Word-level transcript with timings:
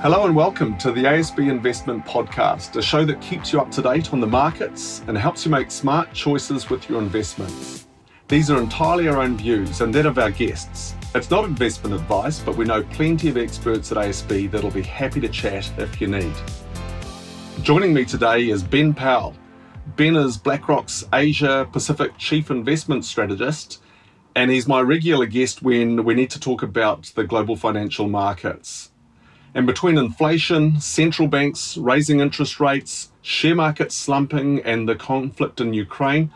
Hello 0.00 0.24
and 0.26 0.36
welcome 0.36 0.78
to 0.78 0.92
the 0.92 1.02
ASB 1.02 1.50
Investment 1.50 2.04
Podcast, 2.06 2.76
a 2.76 2.80
show 2.80 3.04
that 3.04 3.20
keeps 3.20 3.52
you 3.52 3.60
up 3.60 3.68
to 3.72 3.82
date 3.82 4.12
on 4.12 4.20
the 4.20 4.28
markets 4.28 5.02
and 5.08 5.18
helps 5.18 5.44
you 5.44 5.50
make 5.50 5.72
smart 5.72 6.12
choices 6.12 6.70
with 6.70 6.88
your 6.88 7.02
investments. 7.02 7.88
These 8.28 8.48
are 8.48 8.58
entirely 8.58 9.08
our 9.08 9.20
own 9.20 9.36
views 9.36 9.80
and 9.80 9.92
that 9.96 10.06
of 10.06 10.16
our 10.16 10.30
guests. 10.30 10.94
It's 11.16 11.32
not 11.32 11.44
investment 11.44 11.96
advice, 11.96 12.38
but 12.38 12.56
we 12.56 12.64
know 12.64 12.84
plenty 12.84 13.28
of 13.28 13.36
experts 13.36 13.90
at 13.90 13.98
ASB 13.98 14.52
that'll 14.52 14.70
be 14.70 14.82
happy 14.82 15.20
to 15.20 15.28
chat 15.28 15.68
if 15.78 16.00
you 16.00 16.06
need. 16.06 16.34
Joining 17.62 17.92
me 17.92 18.04
today 18.04 18.50
is 18.50 18.62
Ben 18.62 18.94
Powell. 18.94 19.34
Ben 19.96 20.14
is 20.14 20.36
BlackRock's 20.36 21.08
Asia 21.12 21.68
Pacific 21.72 22.16
Chief 22.18 22.52
Investment 22.52 23.04
Strategist, 23.04 23.82
and 24.36 24.48
he's 24.48 24.68
my 24.68 24.80
regular 24.80 25.26
guest 25.26 25.60
when 25.62 26.04
we 26.04 26.14
need 26.14 26.30
to 26.30 26.38
talk 26.38 26.62
about 26.62 27.10
the 27.16 27.24
global 27.24 27.56
financial 27.56 28.08
markets. 28.08 28.92
And 29.58 29.66
between 29.66 29.98
inflation, 29.98 30.80
central 30.80 31.26
banks 31.26 31.76
raising 31.76 32.20
interest 32.20 32.60
rates, 32.60 33.10
share 33.22 33.56
markets 33.56 33.96
slumping, 33.96 34.60
and 34.60 34.88
the 34.88 34.94
conflict 34.94 35.60
in 35.60 35.74
Ukraine, 35.74 36.30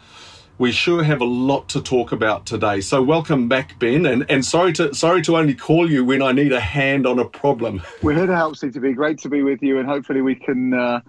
we 0.58 0.72
sure 0.72 1.04
have 1.04 1.20
a 1.20 1.24
lot 1.24 1.68
to 1.68 1.80
talk 1.80 2.10
about 2.10 2.46
today. 2.46 2.80
So 2.80 3.00
welcome 3.00 3.48
back, 3.48 3.78
Ben, 3.78 4.06
and, 4.06 4.28
and 4.28 4.44
sorry 4.44 4.72
to 4.72 4.92
sorry 4.92 5.22
to 5.22 5.36
only 5.36 5.54
call 5.54 5.88
you 5.88 6.04
when 6.04 6.20
I 6.20 6.32
need 6.32 6.52
a 6.52 6.58
hand 6.58 7.06
on 7.06 7.20
a 7.20 7.24
problem. 7.24 7.80
We're 8.02 8.16
here 8.16 8.26
to 8.26 8.34
help, 8.34 8.56
CTB. 8.56 8.96
Great 8.96 9.18
to 9.18 9.28
be 9.28 9.44
with 9.44 9.62
you, 9.62 9.78
and 9.78 9.88
hopefully 9.88 10.20
we 10.20 10.34
can 10.34 10.74
uh, 10.74 11.00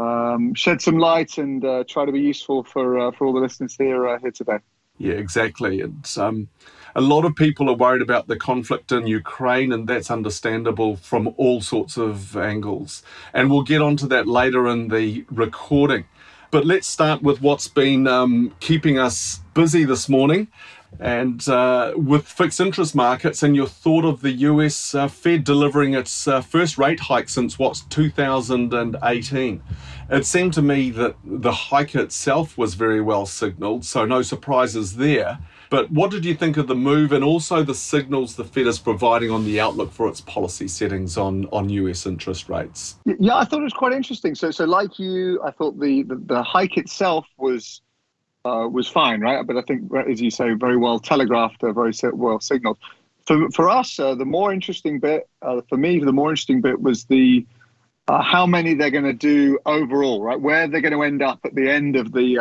um, 0.00 0.52
shed 0.54 0.82
some 0.82 0.98
light 0.98 1.38
and 1.38 1.64
uh, 1.64 1.84
try 1.88 2.06
to 2.06 2.10
be 2.10 2.22
useful 2.22 2.64
for 2.64 2.98
uh, 2.98 3.12
for 3.12 3.24
all 3.24 3.32
the 3.32 3.38
listeners 3.38 3.76
here 3.78 4.08
uh, 4.08 4.18
here 4.18 4.32
today. 4.32 4.58
Yeah, 4.98 5.14
exactly. 5.14 5.78
It's 5.78 6.18
um, 6.18 6.48
a 6.96 7.02
lot 7.02 7.26
of 7.26 7.36
people 7.36 7.68
are 7.68 7.74
worried 7.74 8.00
about 8.00 8.26
the 8.26 8.36
conflict 8.36 8.90
in 8.90 9.06
Ukraine, 9.06 9.70
and 9.70 9.86
that's 9.86 10.10
understandable 10.10 10.96
from 10.96 11.34
all 11.36 11.60
sorts 11.60 11.98
of 11.98 12.38
angles. 12.38 13.02
And 13.34 13.50
we'll 13.50 13.64
get 13.64 13.82
onto 13.82 14.08
that 14.08 14.26
later 14.26 14.66
in 14.66 14.88
the 14.88 15.26
recording. 15.30 16.06
But 16.50 16.64
let's 16.64 16.86
start 16.86 17.22
with 17.22 17.42
what's 17.42 17.68
been 17.68 18.06
um, 18.06 18.54
keeping 18.60 18.98
us 18.98 19.40
busy 19.52 19.84
this 19.84 20.08
morning. 20.08 20.48
And 20.98 21.46
uh, 21.46 21.92
with 21.96 22.26
fixed 22.26 22.60
interest 22.60 22.94
markets, 22.94 23.42
and 23.42 23.54
your 23.54 23.66
thought 23.66 24.06
of 24.06 24.22
the 24.22 24.32
US 24.32 24.94
uh, 24.94 25.08
Fed 25.08 25.44
delivering 25.44 25.92
its 25.92 26.26
uh, 26.26 26.40
first 26.40 26.78
rate 26.78 27.00
hike 27.00 27.28
since 27.28 27.58
what's 27.58 27.82
2018. 27.82 29.62
It 30.08 30.24
seemed 30.24 30.54
to 30.54 30.62
me 30.62 30.88
that 30.92 31.16
the 31.22 31.52
hike 31.52 31.94
itself 31.94 32.56
was 32.56 32.72
very 32.72 33.02
well 33.02 33.26
signalled, 33.26 33.84
so 33.84 34.06
no 34.06 34.22
surprises 34.22 34.96
there. 34.96 35.40
But 35.70 35.90
what 35.90 36.10
did 36.10 36.24
you 36.24 36.34
think 36.34 36.56
of 36.56 36.66
the 36.66 36.74
move 36.74 37.12
and 37.12 37.24
also 37.24 37.62
the 37.62 37.74
signals 37.74 38.36
the 38.36 38.44
Fed 38.44 38.66
is 38.66 38.78
providing 38.78 39.30
on 39.30 39.44
the 39.44 39.60
outlook 39.60 39.92
for 39.92 40.08
its 40.08 40.20
policy 40.20 40.68
settings 40.68 41.16
on, 41.16 41.46
on 41.52 41.68
US 41.68 42.06
interest 42.06 42.48
rates? 42.48 42.96
Yeah, 43.04 43.36
I 43.36 43.44
thought 43.44 43.60
it 43.60 43.64
was 43.64 43.72
quite 43.72 43.92
interesting. 43.92 44.34
So, 44.34 44.50
so 44.50 44.64
like 44.64 44.98
you, 44.98 45.42
I 45.42 45.50
thought 45.50 45.78
the, 45.80 46.02
the, 46.04 46.16
the 46.16 46.42
hike 46.42 46.76
itself 46.76 47.26
was 47.36 47.82
uh, 48.44 48.68
was 48.68 48.86
fine, 48.86 49.20
right? 49.20 49.44
But 49.44 49.56
I 49.56 49.62
think, 49.62 49.92
as 50.08 50.20
you 50.20 50.30
say, 50.30 50.52
very 50.52 50.76
well 50.76 51.00
telegraphed, 51.00 51.64
uh, 51.64 51.72
very 51.72 51.92
well 52.12 52.38
signaled. 52.38 52.78
For, 53.26 53.50
for 53.50 53.68
us, 53.68 53.98
uh, 53.98 54.14
the 54.14 54.24
more 54.24 54.52
interesting 54.52 55.00
bit, 55.00 55.28
uh, 55.42 55.62
for 55.68 55.76
me, 55.76 55.98
the 55.98 56.12
more 56.12 56.30
interesting 56.30 56.60
bit 56.60 56.80
was 56.80 57.06
the 57.06 57.44
uh, 58.06 58.22
how 58.22 58.46
many 58.46 58.74
they're 58.74 58.92
going 58.92 59.02
to 59.02 59.12
do 59.12 59.58
overall, 59.66 60.22
right? 60.22 60.40
Where 60.40 60.68
they're 60.68 60.80
going 60.80 60.92
to 60.92 61.02
end 61.02 61.22
up 61.22 61.40
at 61.44 61.56
the 61.56 61.68
end 61.68 61.96
of 61.96 62.12
the 62.12 62.38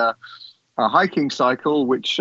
uh, 0.77 0.87
hiking 0.87 1.31
cycle, 1.31 1.87
which 1.87 2.19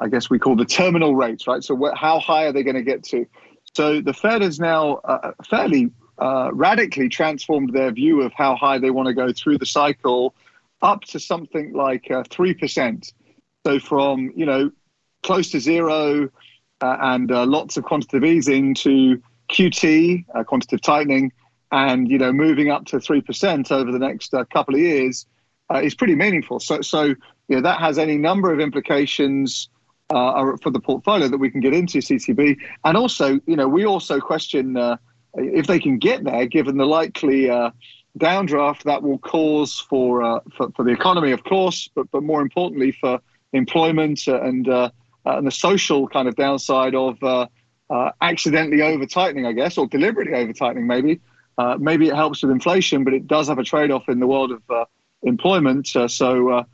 I 0.00 0.08
guess 0.08 0.30
we 0.30 0.38
call 0.38 0.56
the 0.56 0.64
terminal 0.64 1.14
rates, 1.14 1.46
right? 1.46 1.62
So 1.62 1.92
how 1.94 2.18
high 2.18 2.44
are 2.44 2.52
they 2.52 2.62
going 2.62 2.76
to 2.76 2.82
get 2.82 3.02
to? 3.04 3.26
So 3.74 4.00
the 4.00 4.12
Fed 4.12 4.42
has 4.42 4.60
now 4.60 4.96
uh, 5.04 5.32
fairly 5.48 5.90
uh, 6.18 6.50
radically 6.52 7.08
transformed 7.08 7.72
their 7.72 7.90
view 7.90 8.22
of 8.22 8.32
how 8.32 8.54
high 8.54 8.78
they 8.78 8.90
want 8.90 9.08
to 9.08 9.14
go 9.14 9.32
through 9.32 9.58
the 9.58 9.66
cycle 9.66 10.34
up 10.80 11.02
to 11.02 11.18
something 11.18 11.72
like 11.72 12.10
uh, 12.10 12.22
3%. 12.24 13.12
So 13.66 13.78
from, 13.80 14.32
you 14.36 14.46
know, 14.46 14.70
close 15.22 15.50
to 15.50 15.60
zero 15.60 16.28
uh, 16.80 16.96
and 17.00 17.32
uh, 17.32 17.46
lots 17.46 17.76
of 17.76 17.84
quantitative 17.84 18.24
easing 18.24 18.74
to 18.74 19.20
QT, 19.50 20.24
quantitative 20.46 20.82
tightening, 20.82 21.32
and, 21.72 22.08
you 22.08 22.18
know, 22.18 22.32
moving 22.32 22.70
up 22.70 22.84
to 22.86 22.98
3% 22.98 23.72
over 23.72 23.90
the 23.90 23.98
next 23.98 24.32
couple 24.52 24.74
of 24.74 24.80
years 24.80 25.26
is 25.82 25.94
pretty 25.94 26.14
meaningful. 26.14 26.60
So, 26.60 26.82
so 26.82 27.14
you 27.48 27.56
know, 27.56 27.62
that 27.62 27.80
has 27.80 27.98
any 27.98 28.16
number 28.16 28.52
of 28.52 28.60
implications 28.60 29.68
uh, 30.14 30.56
for 30.62 30.70
the 30.70 30.80
portfolio 30.80 31.28
that 31.28 31.38
we 31.38 31.50
can 31.50 31.60
get 31.60 31.74
into 31.74 31.98
CTB. 31.98 32.56
And 32.84 32.96
also, 32.96 33.40
you 33.46 33.56
know, 33.56 33.66
we 33.66 33.84
also 33.84 34.20
question 34.20 34.76
uh, 34.76 34.96
if 35.34 35.66
they 35.66 35.80
can 35.80 35.98
get 35.98 36.22
there, 36.22 36.46
given 36.46 36.76
the 36.76 36.86
likely 36.86 37.50
uh, 37.50 37.70
downdraft 38.18 38.84
that 38.84 39.02
will 39.02 39.18
cause 39.18 39.80
for, 39.80 40.22
uh, 40.22 40.38
for, 40.56 40.70
for 40.76 40.84
the 40.84 40.92
economy, 40.92 41.32
of 41.32 41.42
course, 41.42 41.90
but 41.94 42.08
but 42.12 42.22
more 42.22 42.40
importantly 42.40 42.92
for 42.92 43.18
employment 43.52 44.26
and 44.28 44.68
uh, 44.68 44.90
and 45.24 45.46
the 45.46 45.50
social 45.50 46.06
kind 46.06 46.28
of 46.28 46.36
downside 46.36 46.94
of 46.94 47.20
uh, 47.22 47.46
accidentally 48.20 48.82
over 48.82 49.06
tightening, 49.06 49.46
I 49.46 49.52
guess, 49.52 49.76
or 49.78 49.88
deliberately 49.88 50.34
over 50.34 50.52
tightening, 50.52 50.86
maybe. 50.86 51.20
maybe 51.78 52.08
it 52.08 52.14
helps 52.14 52.42
with 52.42 52.52
inflation, 52.52 53.04
but 53.04 53.14
it 53.14 53.26
does 53.26 53.48
have 53.48 53.58
a 53.58 53.64
trade 53.64 53.90
off 53.90 54.08
in 54.08 54.20
the 54.20 54.26
world 54.26 54.52
of 54.52 54.86
employment. 55.22 55.86
so 55.88 56.66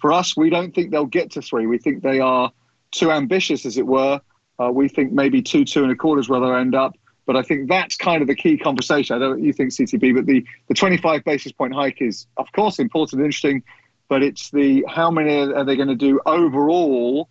for 0.00 0.12
us, 0.12 0.36
we 0.36 0.50
don't 0.50 0.72
think 0.72 0.92
they'll 0.92 1.04
get 1.04 1.32
to 1.32 1.42
three. 1.42 1.66
We 1.66 1.78
think 1.78 2.02
they 2.02 2.20
are 2.20 2.52
too 2.90 3.10
ambitious, 3.10 3.66
as 3.66 3.76
it 3.76 3.86
were. 3.86 4.20
Uh, 4.58 4.70
we 4.72 4.88
think 4.88 5.12
maybe 5.12 5.42
two, 5.42 5.64
two 5.64 5.82
and 5.82 5.92
a 5.92 5.96
quarter 5.96 6.20
is 6.20 6.28
where 6.28 6.40
they'll 6.40 6.54
end 6.54 6.74
up. 6.74 6.96
But 7.26 7.36
I 7.36 7.42
think 7.42 7.68
that's 7.68 7.96
kind 7.96 8.22
of 8.22 8.28
the 8.28 8.36
key 8.36 8.56
conversation. 8.56 9.16
I 9.16 9.18
don't 9.18 9.30
know 9.30 9.36
what 9.36 9.44
you 9.44 9.52
think, 9.52 9.70
CTB, 9.70 10.14
but 10.14 10.26
the, 10.26 10.44
the 10.68 10.74
25 10.74 11.24
basis 11.24 11.52
point 11.52 11.74
hike 11.74 12.00
is, 12.00 12.26
of 12.36 12.50
course, 12.52 12.78
important 12.78 13.20
and 13.20 13.26
interesting, 13.26 13.64
but 14.08 14.22
it's 14.22 14.50
the 14.50 14.84
how 14.88 15.10
many 15.10 15.52
are 15.52 15.64
they 15.64 15.74
going 15.74 15.88
to 15.88 15.96
do 15.96 16.20
overall 16.24 17.28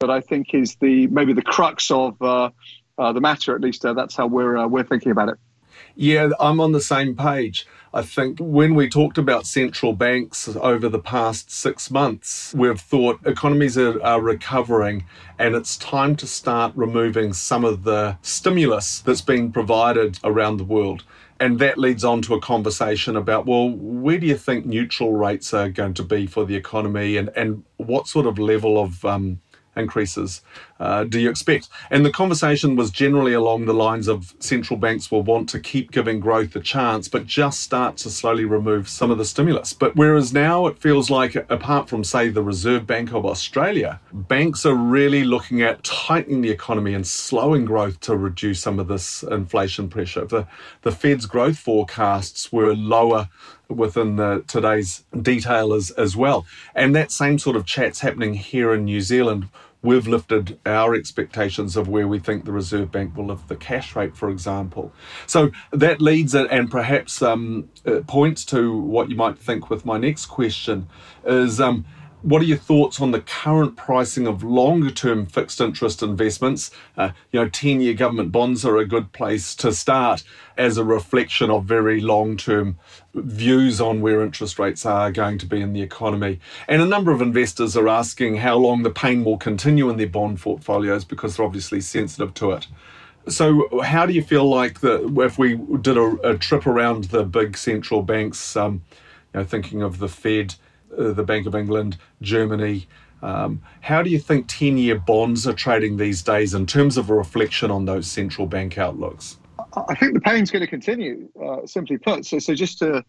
that 0.00 0.10
I 0.10 0.20
think 0.20 0.52
is 0.52 0.76
the 0.76 1.06
maybe 1.06 1.32
the 1.32 1.42
crux 1.42 1.90
of 1.90 2.20
uh, 2.20 2.50
uh, 2.98 3.12
the 3.12 3.20
matter. 3.20 3.54
At 3.54 3.60
least 3.60 3.84
uh, 3.84 3.94
that's 3.94 4.16
how 4.16 4.26
we're 4.26 4.56
uh, 4.56 4.66
we're 4.66 4.84
thinking 4.84 5.12
about 5.12 5.28
it. 5.28 5.36
Yeah, 5.94 6.30
I'm 6.38 6.60
on 6.60 6.72
the 6.72 6.80
same 6.80 7.16
page. 7.16 7.66
I 7.96 8.02
think 8.02 8.38
when 8.38 8.74
we 8.74 8.90
talked 8.90 9.16
about 9.16 9.46
central 9.46 9.94
banks 9.94 10.48
over 10.56 10.86
the 10.86 10.98
past 10.98 11.50
six 11.50 11.90
months, 11.90 12.52
we've 12.54 12.78
thought 12.78 13.20
economies 13.24 13.78
are, 13.78 14.02
are, 14.02 14.20
recovering 14.20 15.06
and 15.38 15.54
it's 15.54 15.78
time 15.78 16.14
to 16.16 16.26
start 16.26 16.72
removing 16.76 17.32
some 17.32 17.64
of 17.64 17.84
the 17.84 18.18
stimulus 18.20 19.00
that's 19.00 19.22
being 19.22 19.50
provided 19.50 20.18
around 20.24 20.58
the 20.58 20.64
world. 20.64 21.04
And 21.40 21.58
that 21.58 21.78
leads 21.78 22.04
on 22.04 22.20
to 22.22 22.34
a 22.34 22.40
conversation 22.40 23.16
about 23.16 23.46
well, 23.46 23.70
where 23.70 24.18
do 24.18 24.26
you 24.26 24.36
think 24.36 24.66
neutral 24.66 25.12
rates 25.12 25.54
are 25.54 25.70
going 25.70 25.94
to 25.94 26.02
be 26.02 26.26
for 26.26 26.44
the 26.44 26.54
economy 26.54 27.16
and, 27.16 27.30
and 27.34 27.64
what 27.78 28.08
sort 28.08 28.26
of 28.26 28.38
level 28.38 28.78
of 28.78 29.04
um, 29.06 29.40
increases 29.76 30.42
uh, 30.78 31.04
do 31.04 31.18
you 31.18 31.30
expect? 31.30 31.68
And 31.90 32.04
the 32.04 32.10
conversation 32.10 32.76
was 32.76 32.90
generally 32.90 33.32
along 33.32 33.64
the 33.64 33.72
lines 33.72 34.08
of 34.08 34.34
central 34.40 34.78
banks 34.78 35.10
will 35.10 35.22
want 35.22 35.48
to 35.50 35.60
keep 35.60 35.90
giving 35.90 36.20
growth 36.20 36.54
a 36.54 36.60
chance, 36.60 37.08
but 37.08 37.26
just 37.26 37.60
start 37.60 37.96
to 37.98 38.10
slowly 38.10 38.44
remove 38.44 38.88
some 38.88 39.10
of 39.10 39.18
the 39.18 39.24
stimulus. 39.24 39.72
But 39.72 39.96
whereas 39.96 40.32
now 40.32 40.66
it 40.66 40.78
feels 40.78 41.08
like, 41.08 41.34
apart 41.50 41.88
from, 41.88 42.04
say, 42.04 42.28
the 42.28 42.42
Reserve 42.42 42.86
Bank 42.86 43.12
of 43.14 43.24
Australia, 43.24 44.00
banks 44.12 44.66
are 44.66 44.74
really 44.74 45.24
looking 45.24 45.62
at 45.62 45.82
tightening 45.82 46.42
the 46.42 46.50
economy 46.50 46.92
and 46.92 47.06
slowing 47.06 47.64
growth 47.64 48.00
to 48.00 48.16
reduce 48.16 48.60
some 48.60 48.78
of 48.78 48.88
this 48.88 49.22
inflation 49.22 49.88
pressure. 49.88 50.26
The, 50.26 50.46
the 50.82 50.92
Fed's 50.92 51.26
growth 51.26 51.58
forecasts 51.58 52.52
were 52.52 52.74
lower 52.74 53.28
within 53.68 54.16
the, 54.16 54.44
today's 54.46 55.04
detail 55.22 55.72
as, 55.72 55.90
as 55.92 56.16
well. 56.16 56.46
And 56.74 56.94
that 56.94 57.10
same 57.10 57.38
sort 57.38 57.56
of 57.56 57.66
chat's 57.66 58.00
happening 58.00 58.34
here 58.34 58.72
in 58.74 58.84
New 58.84 59.00
Zealand 59.00 59.48
we've 59.86 60.06
lifted 60.06 60.58
our 60.66 60.94
expectations 60.94 61.76
of 61.76 61.88
where 61.88 62.06
we 62.06 62.18
think 62.18 62.44
the 62.44 62.52
Reserve 62.52 62.92
Bank 62.92 63.16
will 63.16 63.26
lift 63.26 63.48
the 63.48 63.56
cash 63.56 63.96
rate, 63.96 64.16
for 64.16 64.28
example. 64.28 64.92
So 65.26 65.50
that 65.70 66.02
leads 66.02 66.34
it 66.34 66.48
and 66.50 66.70
perhaps 66.70 67.22
um, 67.22 67.70
points 68.06 68.44
to 68.46 68.76
what 68.78 69.08
you 69.08 69.16
might 69.16 69.38
think 69.38 69.70
with 69.70 69.86
my 69.86 69.96
next 69.96 70.26
question 70.26 70.88
is. 71.24 71.60
Um, 71.60 71.86
what 72.22 72.42
are 72.42 72.46
your 72.46 72.56
thoughts 72.56 73.00
on 73.00 73.10
the 73.10 73.20
current 73.20 73.76
pricing 73.76 74.26
of 74.26 74.42
longer 74.42 74.90
term 74.90 75.26
fixed 75.26 75.60
interest 75.60 76.02
investments? 76.02 76.70
Uh, 76.96 77.10
you 77.30 77.40
know, 77.40 77.48
10 77.48 77.80
year 77.80 77.94
government 77.94 78.32
bonds 78.32 78.64
are 78.64 78.78
a 78.78 78.86
good 78.86 79.12
place 79.12 79.54
to 79.56 79.72
start 79.72 80.22
as 80.56 80.78
a 80.78 80.84
reflection 80.84 81.50
of 81.50 81.64
very 81.64 82.00
long 82.00 82.36
term 82.36 82.78
views 83.14 83.80
on 83.80 84.00
where 84.00 84.22
interest 84.22 84.58
rates 84.58 84.84
are 84.86 85.12
going 85.12 85.38
to 85.38 85.46
be 85.46 85.60
in 85.60 85.72
the 85.72 85.82
economy. 85.82 86.40
And 86.68 86.82
a 86.82 86.86
number 86.86 87.12
of 87.12 87.22
investors 87.22 87.76
are 87.76 87.88
asking 87.88 88.36
how 88.36 88.56
long 88.56 88.82
the 88.82 88.90
pain 88.90 89.24
will 89.24 89.38
continue 89.38 89.88
in 89.90 89.96
their 89.96 90.08
bond 90.08 90.40
portfolios 90.40 91.04
because 91.04 91.36
they're 91.36 91.46
obviously 91.46 91.80
sensitive 91.80 92.34
to 92.34 92.52
it. 92.52 92.66
So, 93.28 93.80
how 93.82 94.06
do 94.06 94.12
you 94.12 94.22
feel 94.22 94.48
like 94.48 94.80
that 94.80 95.02
if 95.18 95.36
we 95.36 95.56
did 95.80 95.96
a, 95.96 96.16
a 96.22 96.38
trip 96.38 96.66
around 96.66 97.04
the 97.04 97.24
big 97.24 97.56
central 97.56 98.02
banks, 98.02 98.56
um, 98.56 98.82
you 99.34 99.40
know, 99.40 99.44
thinking 99.44 99.82
of 99.82 99.98
the 99.98 100.08
Fed? 100.08 100.54
Uh, 100.98 101.12
the 101.12 101.22
Bank 101.24 101.46
of 101.46 101.54
England, 101.54 101.98
Germany. 102.22 102.86
Um, 103.22 103.62
how 103.80 104.02
do 104.02 104.10
you 104.10 104.18
think 104.18 104.46
10 104.48 104.78
year 104.78 104.98
bonds 104.98 105.46
are 105.46 105.52
trading 105.52 105.96
these 105.96 106.22
days 106.22 106.54
in 106.54 106.66
terms 106.66 106.96
of 106.96 107.10
a 107.10 107.14
reflection 107.14 107.70
on 107.70 107.84
those 107.84 108.06
central 108.06 108.46
bank 108.46 108.78
outlooks? 108.78 109.38
I 109.88 109.94
think 109.94 110.14
the 110.14 110.20
pain's 110.20 110.50
going 110.50 110.60
to 110.60 110.66
continue. 110.66 111.28
Uh, 111.42 111.66
simply 111.66 111.98
put, 111.98 112.24
so 112.24 112.38
so 112.38 112.54
just 112.54 112.78
to 112.78 113.04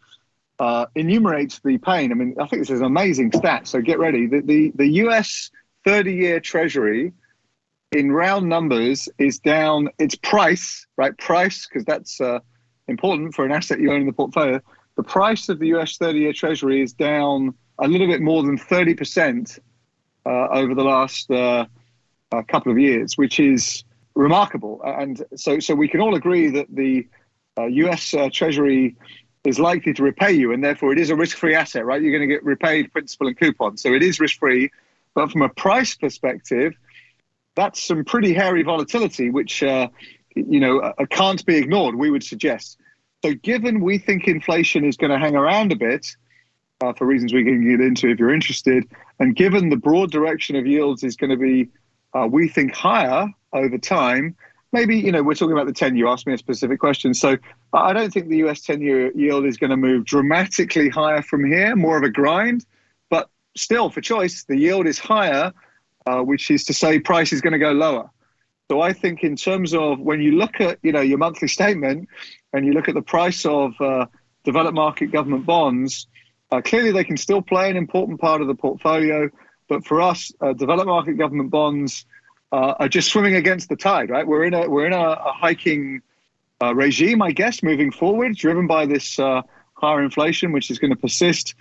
uh, 0.59 0.85
enumerate 0.95 1.59
the 1.63 1.77
pain. 1.77 2.11
I 2.11 2.15
mean, 2.15 2.35
I 2.39 2.47
think 2.47 2.61
this 2.61 2.69
is 2.69 2.79
an 2.79 2.85
amazing 2.85 3.31
stat. 3.31 3.67
So 3.67 3.81
get 3.81 3.99
ready. 3.99 4.27
The 4.27 4.41
the, 4.41 4.71
the 4.75 4.87
U.S. 5.03 5.51
30-year 5.85 6.41
Treasury, 6.41 7.13
in 7.93 8.11
round 8.11 8.49
numbers, 8.49 9.07
is 9.17 9.39
down. 9.39 9.89
Its 9.99 10.15
price, 10.15 10.85
right? 10.97 11.17
Price, 11.17 11.67
because 11.67 11.85
that's 11.85 12.19
uh, 12.19 12.39
important 12.87 13.33
for 13.33 13.45
an 13.45 13.51
asset 13.51 13.79
you 13.79 13.91
own 13.91 14.01
in 14.01 14.07
the 14.07 14.13
portfolio. 14.13 14.59
The 14.97 15.03
price 15.03 15.47
of 15.47 15.59
the 15.59 15.67
US 15.75 15.97
30 15.97 16.19
year 16.19 16.33
Treasury 16.33 16.81
is 16.81 16.91
down 16.91 17.53
a 17.79 17.87
little 17.87 18.07
bit 18.07 18.21
more 18.21 18.43
than 18.43 18.57
30% 18.57 19.59
uh, 20.25 20.29
over 20.29 20.75
the 20.75 20.83
last 20.83 21.29
uh, 21.31 21.65
couple 22.47 22.71
of 22.71 22.79
years, 22.79 23.17
which 23.17 23.39
is 23.39 23.83
remarkable. 24.15 24.81
And 24.83 25.23
so, 25.35 25.59
so 25.59 25.75
we 25.75 25.87
can 25.87 26.01
all 26.01 26.15
agree 26.15 26.49
that 26.49 26.67
the 26.69 27.07
US 27.57 28.13
uh, 28.13 28.25
uh, 28.25 28.29
Treasury 28.31 28.95
is 29.45 29.59
likely 29.59 29.93
to 29.93 30.03
repay 30.03 30.33
you, 30.33 30.51
and 30.51 30.63
therefore 30.63 30.91
it 30.91 30.99
is 30.99 31.09
a 31.09 31.15
risk 31.15 31.37
free 31.37 31.55
asset, 31.55 31.85
right? 31.85 32.01
You're 32.01 32.11
going 32.11 32.27
to 32.27 32.33
get 32.33 32.43
repaid 32.43 32.91
principal 32.91 33.27
and 33.27 33.37
coupon. 33.37 33.77
So 33.77 33.93
it 33.93 34.03
is 34.03 34.19
risk 34.19 34.39
free. 34.39 34.69
But 35.13 35.31
from 35.31 35.41
a 35.41 35.49
price 35.49 35.95
perspective, 35.95 36.73
that's 37.55 37.83
some 37.83 38.03
pretty 38.03 38.33
hairy 38.33 38.61
volatility, 38.61 39.31
which 39.31 39.63
uh, 39.63 39.87
you 40.45 40.59
know, 40.59 40.79
uh, 40.79 41.05
can't 41.09 41.43
be 41.45 41.57
ignored, 41.57 41.95
we 41.95 42.09
would 42.09 42.23
suggest. 42.23 42.77
So, 43.25 43.33
given 43.33 43.81
we 43.81 43.97
think 43.97 44.27
inflation 44.27 44.85
is 44.85 44.95
going 44.95 45.11
to 45.11 45.17
hang 45.17 45.35
around 45.35 45.71
a 45.71 45.75
bit, 45.75 46.05
uh, 46.81 46.93
for 46.93 47.05
reasons 47.05 47.33
we 47.33 47.43
can 47.43 47.67
get 47.67 47.81
into 47.81 48.09
if 48.09 48.19
you're 48.19 48.33
interested, 48.33 48.83
and 49.19 49.35
given 49.35 49.69
the 49.69 49.75
broad 49.75 50.11
direction 50.11 50.55
of 50.55 50.67
yields 50.67 51.03
is 51.03 51.15
going 51.15 51.29
to 51.29 51.37
be, 51.37 51.69
uh, 52.13 52.27
we 52.27 52.47
think, 52.47 52.73
higher 52.73 53.27
over 53.53 53.77
time, 53.77 54.35
maybe, 54.71 54.97
you 54.97 55.11
know, 55.11 55.23
we're 55.23 55.33
talking 55.33 55.53
about 55.53 55.65
the 55.65 55.73
10 55.73 55.95
you 55.95 56.07
asked 56.07 56.27
me 56.27 56.33
a 56.33 56.37
specific 56.37 56.79
question. 56.79 57.13
So, 57.13 57.37
I 57.73 57.93
don't 57.93 58.11
think 58.11 58.29
the 58.29 58.37
US 58.47 58.61
10 58.61 58.81
year 58.81 59.11
yield 59.15 59.45
is 59.45 59.57
going 59.57 59.71
to 59.71 59.77
move 59.77 60.05
dramatically 60.05 60.89
higher 60.89 61.21
from 61.21 61.45
here, 61.45 61.75
more 61.75 61.97
of 61.97 62.03
a 62.03 62.09
grind. 62.09 62.65
But 63.09 63.29
still, 63.55 63.89
for 63.89 64.01
choice, 64.01 64.45
the 64.47 64.57
yield 64.57 64.87
is 64.87 64.99
higher, 64.99 65.51
uh, 66.05 66.21
which 66.21 66.49
is 66.51 66.63
to 66.65 66.73
say, 66.73 66.99
price 66.99 67.33
is 67.33 67.41
going 67.41 67.53
to 67.53 67.59
go 67.59 67.71
lower. 67.71 68.09
So 68.69 68.81
I 68.81 68.91
think 68.91 69.23
in 69.23 69.35
terms 69.35 69.73
of 69.73 69.99
when 69.99 70.21
you 70.21 70.33
look 70.33 70.59
at 70.59 70.77
you 70.83 70.91
know 70.91 71.01
your 71.01 71.17
monthly 71.17 71.47
statement 71.47 72.09
and 72.51 72.65
you 72.65 72.73
look 72.73 72.89
at 72.89 72.95
the 72.95 73.01
price 73.01 73.45
of 73.45 73.73
uh, 73.79 74.07
developed 74.43 74.75
market 74.75 75.07
government 75.07 75.45
bonds, 75.45 76.07
uh, 76.51 76.61
clearly 76.61 76.91
they 76.91 77.03
can 77.03 77.17
still 77.17 77.41
play 77.41 77.69
an 77.69 77.77
important 77.77 78.19
part 78.19 78.41
of 78.41 78.47
the 78.47 78.55
portfolio. 78.55 79.29
But 79.67 79.85
for 79.85 80.01
us, 80.01 80.31
uh, 80.39 80.53
developed 80.53 80.87
market 80.87 81.13
government 81.17 81.51
bonds 81.51 82.05
uh, 82.51 82.75
are 82.79 82.87
just 82.87 83.09
swimming 83.09 83.35
against 83.35 83.69
the 83.69 83.75
tide, 83.75 84.09
right? 84.09 84.25
We're 84.25 84.45
in 84.45 84.53
a 84.53 84.69
we're 84.69 84.85
in 84.85 84.93
a, 84.93 85.09
a 85.09 85.33
hiking 85.33 86.01
uh, 86.61 86.73
regime, 86.73 87.21
I 87.21 87.31
guess, 87.31 87.61
moving 87.61 87.91
forward, 87.91 88.35
driven 88.35 88.67
by 88.67 88.85
this 88.85 89.19
uh, 89.19 89.41
higher 89.73 90.01
inflation, 90.01 90.53
which 90.53 90.71
is 90.71 90.79
going 90.79 90.91
to 90.91 90.97
persist. 90.97 91.55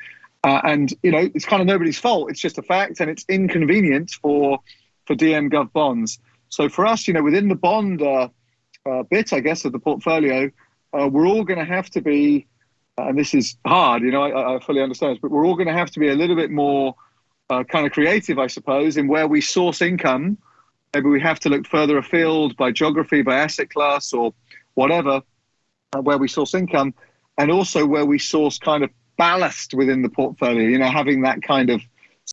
and 0.45 0.95
you 1.03 1.11
know, 1.11 1.29
it's 1.35 1.45
kind 1.45 1.61
of 1.61 1.67
nobody's 1.67 1.99
fault. 1.99 2.31
It's 2.31 2.41
just 2.41 2.59
a 2.59 2.63
fact, 2.63 3.01
and 3.01 3.11
it's 3.11 3.25
inconvenient 3.29 4.13
for 4.13 4.61
for 5.07 5.17
DM 5.17 5.51
Gov 5.51 5.73
bonds. 5.73 6.19
So 6.49 6.69
for 6.69 6.87
us, 6.87 7.09
you 7.09 7.15
know, 7.15 7.23
within 7.23 7.49
the 7.49 7.55
bond 7.55 8.03
uh, 8.03 8.29
uh, 8.85 9.03
bit, 9.05 9.33
I 9.33 9.41
guess, 9.41 9.65
of 9.65 9.73
the 9.73 9.79
portfolio, 9.79 10.51
uh, 10.93 11.09
we're 11.09 11.27
all 11.27 11.45
going 11.45 11.59
to 11.59 11.65
have 11.65 11.91
to 11.91 12.01
be, 12.01 12.47
and 12.99 13.19
this 13.19 13.35
is 13.35 13.57
hard, 13.67 14.03
you 14.03 14.11
know, 14.11 14.23
I, 14.23 14.57
I 14.57 14.61
fully 14.61 14.83
understand, 14.83 15.15
this, 15.15 15.21
but 15.21 15.31
we're 15.31 15.47
all 15.47 15.55
going 15.55 15.69
to 15.69 15.73
have 15.73 15.91
to 15.93 16.01
be 16.01 16.09
a 16.09 16.15
little 16.15 16.37
bit 16.37 16.51
more 16.51 16.95
uh, 17.51 17.63
kind 17.65 17.87
of 17.87 17.93
creative, 17.93 18.39
I 18.39 18.47
suppose, 18.47 18.97
in 18.97 19.07
where 19.09 19.29
we 19.29 19.41
source 19.41 19.83
income. 19.83 20.39
Maybe 20.95 21.09
we 21.09 21.21
have 21.21 21.39
to 21.41 21.49
look 21.49 21.67
further 21.67 21.99
afield 21.99 22.57
by 22.57 22.73
geography, 22.73 23.23
by 23.23 23.37
asset 23.37 23.71
class, 23.71 24.13
or 24.13 24.33
whatever, 24.75 25.23
uh, 25.95 26.01
where 26.01 26.19
we 26.19 26.29
source 26.29 26.55
income, 26.55 26.95
and 27.37 27.51
also 27.51 27.87
where 27.87 28.07
we 28.07 28.19
source 28.19 28.59
kind 28.59 28.83
of 28.83 28.91
ballast 29.19 29.75
within 29.75 30.03
the 30.03 30.09
portfolio. 30.09 30.67
You 30.67 30.79
know, 30.79 30.91
having 30.91 31.23
that 31.23 31.43
kind 31.43 31.71
of 31.71 31.83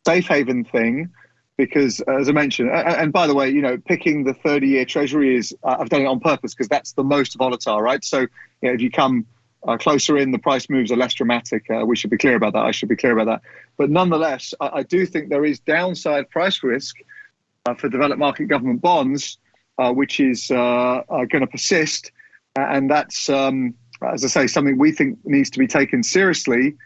safe 0.06 0.26
haven 0.26 0.64
thing 0.64 1.10
because 1.56 2.02
uh, 2.08 2.16
as 2.16 2.28
I 2.28 2.32
mentioned, 2.32 2.70
and 2.70 3.12
by 3.12 3.26
the 3.26 3.34
way, 3.34 3.48
you 3.48 3.62
know, 3.62 3.78
picking 3.86 4.24
the 4.24 4.34
30 4.34 4.66
year 4.66 4.84
treasury 4.84 5.36
is, 5.36 5.54
I've 5.62 5.88
done 5.88 6.02
it 6.02 6.06
on 6.06 6.20
purpose 6.20 6.52
because 6.54 6.68
that's 6.68 6.92
the 6.92 7.04
most 7.04 7.36
volatile, 7.36 7.80
right? 7.80 8.02
So 8.04 8.20
you 8.20 8.28
know, 8.62 8.72
if 8.72 8.80
you 8.80 8.90
come 8.90 9.26
uh, 9.66 9.76
closer 9.76 10.16
in, 10.16 10.30
the 10.30 10.38
price 10.38 10.68
moves 10.68 10.92
are 10.92 10.96
less 10.96 11.14
dramatic. 11.14 11.64
Uh, 11.70 11.84
we 11.86 11.96
should 11.96 12.10
be 12.10 12.18
clear 12.18 12.36
about 12.36 12.52
that. 12.52 12.64
I 12.64 12.70
should 12.70 12.88
be 12.88 12.96
clear 12.96 13.18
about 13.18 13.26
that. 13.26 13.42
But 13.76 13.90
nonetheless, 13.90 14.54
I, 14.60 14.70
I 14.74 14.82
do 14.82 15.06
think 15.06 15.28
there 15.28 15.44
is 15.44 15.58
downside 15.60 16.30
price 16.30 16.62
risk 16.62 16.96
uh, 17.66 17.74
for 17.74 17.88
developed 17.88 18.18
market 18.18 18.46
government 18.46 18.80
bonds, 18.80 19.38
uh, 19.78 19.92
which 19.92 20.20
is 20.20 20.48
going 20.48 21.04
to 21.28 21.46
persist. 21.46 22.12
And 22.56 22.90
that's, 22.90 23.28
um, 23.28 23.74
as 24.06 24.24
I 24.24 24.28
say, 24.28 24.46
something 24.46 24.78
we 24.78 24.92
think 24.92 25.18
needs 25.24 25.50
to 25.50 25.58
be 25.58 25.66
taken 25.66 26.02
seriously 26.02 26.76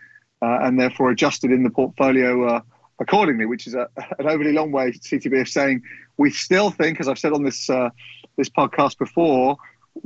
and 0.40 0.78
therefore 0.78 1.10
adjusted 1.10 1.50
in 1.50 1.64
the 1.64 1.70
portfolio 1.70 2.62
accordingly, 3.00 3.46
which 3.46 3.66
is 3.66 3.74
a, 3.74 3.88
an 4.18 4.26
overly 4.26 4.52
long 4.52 4.72
way, 4.72 4.92
CTB, 4.92 5.40
of 5.40 5.48
saying 5.48 5.82
we 6.16 6.30
still 6.30 6.70
think, 6.70 7.00
as 7.00 7.08
I've 7.08 7.18
said 7.18 7.32
on 7.32 7.44
this 7.44 7.70
uh, 7.70 7.90
this 8.36 8.48
podcast 8.48 8.98
before, 8.98 9.56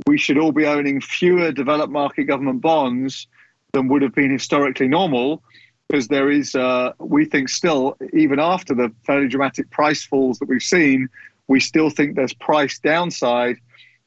we 0.07 0.17
should 0.17 0.37
all 0.37 0.51
be 0.51 0.65
owning 0.65 1.01
fewer 1.01 1.51
developed 1.51 1.91
market 1.91 2.25
government 2.25 2.61
bonds 2.61 3.27
than 3.71 3.87
would 3.87 4.01
have 4.01 4.13
been 4.13 4.31
historically 4.31 4.87
normal, 4.87 5.41
because 5.87 6.07
there 6.07 6.29
is, 6.29 6.55
uh, 6.55 6.93
we 6.99 7.25
think, 7.25 7.49
still 7.49 7.97
even 8.13 8.39
after 8.39 8.73
the 8.73 8.91
fairly 9.05 9.27
dramatic 9.27 9.69
price 9.69 10.03
falls 10.03 10.39
that 10.39 10.47
we've 10.47 10.61
seen, 10.61 11.07
we 11.47 11.59
still 11.59 11.89
think 11.89 12.15
there's 12.15 12.33
price 12.33 12.79
downside. 12.79 13.57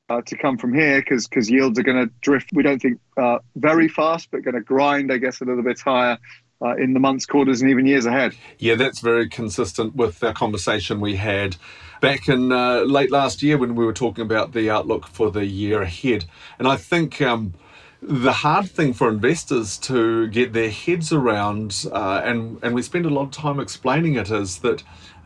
Uh, 0.09 0.23
to 0.23 0.37
come 0.37 0.57
from 0.57 0.73
here 0.73 1.01
because 1.01 1.27
because 1.27 1.51
yields 1.51 1.77
are 1.81 1.83
going 1.83 1.97
to 1.97 2.09
drift. 2.21 2.51
We 2.53 2.63
don't 2.63 2.81
think 2.81 3.01
uh, 3.17 3.39
very 3.57 3.89
fast, 3.89 4.31
but 4.31 4.43
going 4.43 4.55
to 4.55 4.61
grind, 4.61 5.13
I 5.13 5.17
guess, 5.17 5.41
a 5.41 5.45
little 5.45 5.65
bit 5.65 5.81
higher 5.81 6.17
uh, 6.63 6.77
in 6.77 6.95
the 6.95 7.01
months, 7.01 7.27
quarters, 7.27 7.61
and 7.63 7.71
even 7.71 7.87
years 7.87 8.07
ahead. 8.07 8.35
Yeah, 8.59 8.75
that's 8.75 9.01
very 9.01 9.29
consistent 9.29 9.95
with 9.95 10.21
the 10.21 10.33
conversation 10.33 11.01
we 11.01 11.17
had 11.17 11.57
back 12.01 12.29
in 12.29 12.53
uh, 12.53 12.81
late 12.81 13.11
last 13.11 13.43
year 13.43 13.59
when 13.59 13.75
we 13.75 13.85
were 13.85 13.93
talking 13.93 14.23
about 14.23 14.53
the 14.53 14.71
outlook 14.71 15.07
for 15.07 15.31
the 15.31 15.47
year 15.47 15.83
ahead. 15.83 16.25
And 16.59 16.69
I 16.69 16.77
think. 16.77 17.21
Um, 17.21 17.55
the 18.03 18.33
hard 18.33 18.71
thing 18.71 18.93
for 18.93 19.09
investors 19.09 19.79
to 19.79 20.29
get 20.29 20.53
their 20.53 20.71
heads 20.71 21.13
around, 21.13 21.87
uh, 21.91 22.21
and, 22.23 22.59
and 22.63 22.75
we 22.75 22.83
spend 22.83 23.07
a 23.07 23.11
lot 23.11 23.23
of 23.23 23.31
time 23.31 23.59
explaining 23.59 24.15
it, 24.15 24.31
is 24.31 24.59
that 24.59 24.83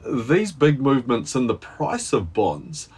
these 0.09 0.53
big 0.53 0.81
movements 0.81 1.35
in 1.35 1.47
the 1.47 1.55
price 1.55 2.13
of 2.13 2.33
bonds 2.33 2.89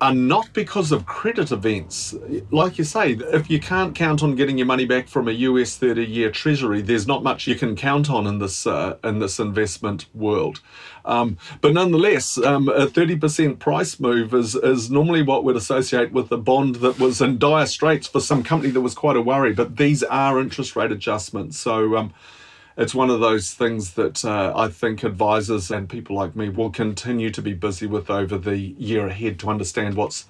are 0.00 0.14
not 0.14 0.52
because 0.54 0.92
of 0.92 1.04
credit 1.06 1.52
events. 1.52 2.14
Like 2.50 2.78
you 2.78 2.84
say, 2.84 3.12
if 3.12 3.50
you 3.50 3.60
can't 3.60 3.94
count 3.94 4.22
on 4.22 4.34
getting 4.34 4.56
your 4.56 4.66
money 4.66 4.86
back 4.86 5.08
from 5.08 5.28
a 5.28 5.32
US 5.32 5.78
30-year 5.78 6.30
Treasury, 6.30 6.80
there's 6.80 7.06
not 7.06 7.22
much 7.22 7.46
you 7.46 7.54
can 7.54 7.76
count 7.76 8.08
on 8.08 8.26
in 8.26 8.38
this 8.38 8.66
uh, 8.66 8.96
in 9.04 9.18
this 9.18 9.38
investment 9.38 10.06
world. 10.14 10.60
Um, 11.04 11.38
but 11.60 11.74
nonetheless, 11.74 12.38
um, 12.38 12.68
a 12.68 12.86
30% 12.86 13.58
price 13.58 14.00
move 14.00 14.34
is 14.34 14.54
is 14.54 14.90
normally 14.90 15.22
what 15.22 15.44
we'd 15.44 15.56
associate 15.56 16.12
with 16.12 16.32
a 16.32 16.38
bond 16.38 16.76
that 16.76 16.98
was 16.98 17.20
in 17.20 17.38
dire 17.38 17.66
straits 17.66 18.06
for 18.06 18.20
some 18.20 18.42
company 18.42 18.70
that 18.72 18.80
was 18.80 18.94
quite 18.94 19.16
a 19.16 19.22
worry. 19.22 19.52
But 19.52 19.76
these 19.76 20.02
are 20.04 20.40
interest 20.40 20.76
rate 20.76 20.92
adjustments, 20.92 21.58
so. 21.58 21.96
Um, 21.96 22.14
it's 22.76 22.94
one 22.94 23.10
of 23.10 23.20
those 23.20 23.52
things 23.52 23.94
that 23.94 24.24
uh, 24.24 24.52
I 24.56 24.68
think 24.68 25.02
advisors 25.02 25.70
and 25.70 25.88
people 25.88 26.16
like 26.16 26.36
me 26.36 26.48
will 26.48 26.70
continue 26.70 27.30
to 27.30 27.42
be 27.42 27.52
busy 27.52 27.86
with 27.86 28.10
over 28.10 28.38
the 28.38 28.56
year 28.56 29.06
ahead 29.08 29.38
to 29.40 29.50
understand 29.50 29.94
what's 29.94 30.26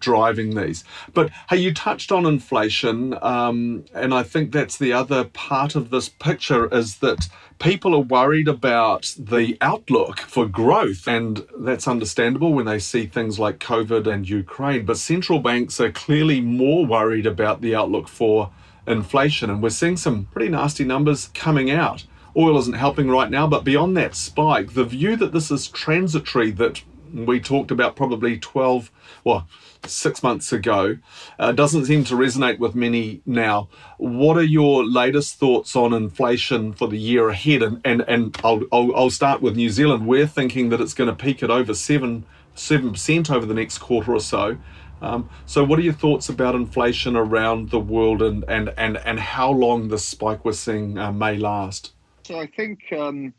driving 0.00 0.54
these. 0.54 0.84
But 1.14 1.30
hey, 1.48 1.58
you 1.58 1.72
touched 1.72 2.12
on 2.12 2.26
inflation, 2.26 3.16
um, 3.22 3.84
and 3.94 4.12
I 4.12 4.22
think 4.22 4.52
that's 4.52 4.76
the 4.76 4.92
other 4.92 5.24
part 5.24 5.74
of 5.74 5.90
this 5.90 6.08
picture 6.08 6.72
is 6.74 6.96
that 6.98 7.28
people 7.58 7.94
are 7.94 8.00
worried 8.00 8.48
about 8.48 9.14
the 9.18 9.56
outlook 9.60 10.18
for 10.18 10.46
growth, 10.46 11.06
and 11.06 11.46
that's 11.58 11.88
understandable 11.88 12.52
when 12.52 12.66
they 12.66 12.80
see 12.80 13.06
things 13.06 13.38
like 13.38 13.60
COVID 13.60 14.06
and 14.06 14.28
Ukraine. 14.28 14.84
But 14.84 14.98
central 14.98 15.38
banks 15.38 15.80
are 15.80 15.92
clearly 15.92 16.40
more 16.40 16.84
worried 16.84 17.26
about 17.26 17.60
the 17.62 17.74
outlook 17.74 18.08
for 18.08 18.50
inflation, 18.86 19.50
and 19.50 19.62
we're 19.62 19.70
seeing 19.70 19.96
some 19.96 20.26
pretty 20.32 20.48
nasty 20.48 20.84
numbers 20.84 21.30
coming 21.34 21.70
out. 21.70 22.04
Oil 22.36 22.58
isn't 22.58 22.74
helping 22.74 23.08
right 23.08 23.30
now, 23.30 23.46
but 23.46 23.64
beyond 23.64 23.96
that 23.96 24.14
spike, 24.14 24.74
the 24.74 24.84
view 24.84 25.16
that 25.16 25.32
this 25.32 25.50
is 25.50 25.68
transitory 25.68 26.50
that 26.52 26.82
we 27.12 27.40
talked 27.40 27.70
about 27.70 27.94
probably 27.94 28.38
12, 28.38 28.90
well, 29.24 29.46
six 29.84 30.22
months 30.22 30.52
ago, 30.52 30.98
uh, 31.38 31.52
doesn't 31.52 31.84
seem 31.84 32.04
to 32.04 32.14
resonate 32.14 32.58
with 32.58 32.74
many 32.74 33.20
now. 33.26 33.68
What 33.98 34.36
are 34.36 34.42
your 34.42 34.84
latest 34.84 35.36
thoughts 35.38 35.76
on 35.76 35.92
inflation 35.92 36.72
for 36.72 36.88
the 36.88 36.98
year 36.98 37.28
ahead? 37.28 37.62
And 37.62 37.80
and, 37.84 38.02
and 38.08 38.36
I'll, 38.42 38.62
I'll, 38.72 38.94
I'll 38.96 39.10
start 39.10 39.42
with 39.42 39.56
New 39.56 39.70
Zealand. 39.70 40.06
We're 40.06 40.26
thinking 40.26 40.70
that 40.70 40.80
it's 40.80 40.94
going 40.94 41.10
to 41.10 41.16
peak 41.16 41.42
at 41.42 41.50
over 41.50 41.74
seven 41.74 42.24
seven 42.54 42.92
percent 42.92 43.30
over 43.30 43.46
the 43.46 43.54
next 43.54 43.78
quarter 43.78 44.14
or 44.14 44.20
so. 44.20 44.58
Um, 45.02 45.28
so, 45.46 45.64
what 45.64 45.80
are 45.80 45.82
your 45.82 45.92
thoughts 45.92 46.28
about 46.28 46.54
inflation 46.54 47.16
around 47.16 47.70
the 47.70 47.80
world 47.80 48.22
and, 48.22 48.44
and, 48.46 48.72
and, 48.78 48.96
and 48.98 49.18
how 49.18 49.50
long 49.50 49.88
the 49.88 49.98
spike 49.98 50.44
we're 50.44 50.52
seeing 50.52 50.96
uh, 50.96 51.10
may 51.10 51.36
last? 51.36 51.92
So, 52.22 52.38
I 52.38 52.46
think 52.46 52.80
um, 52.92 53.34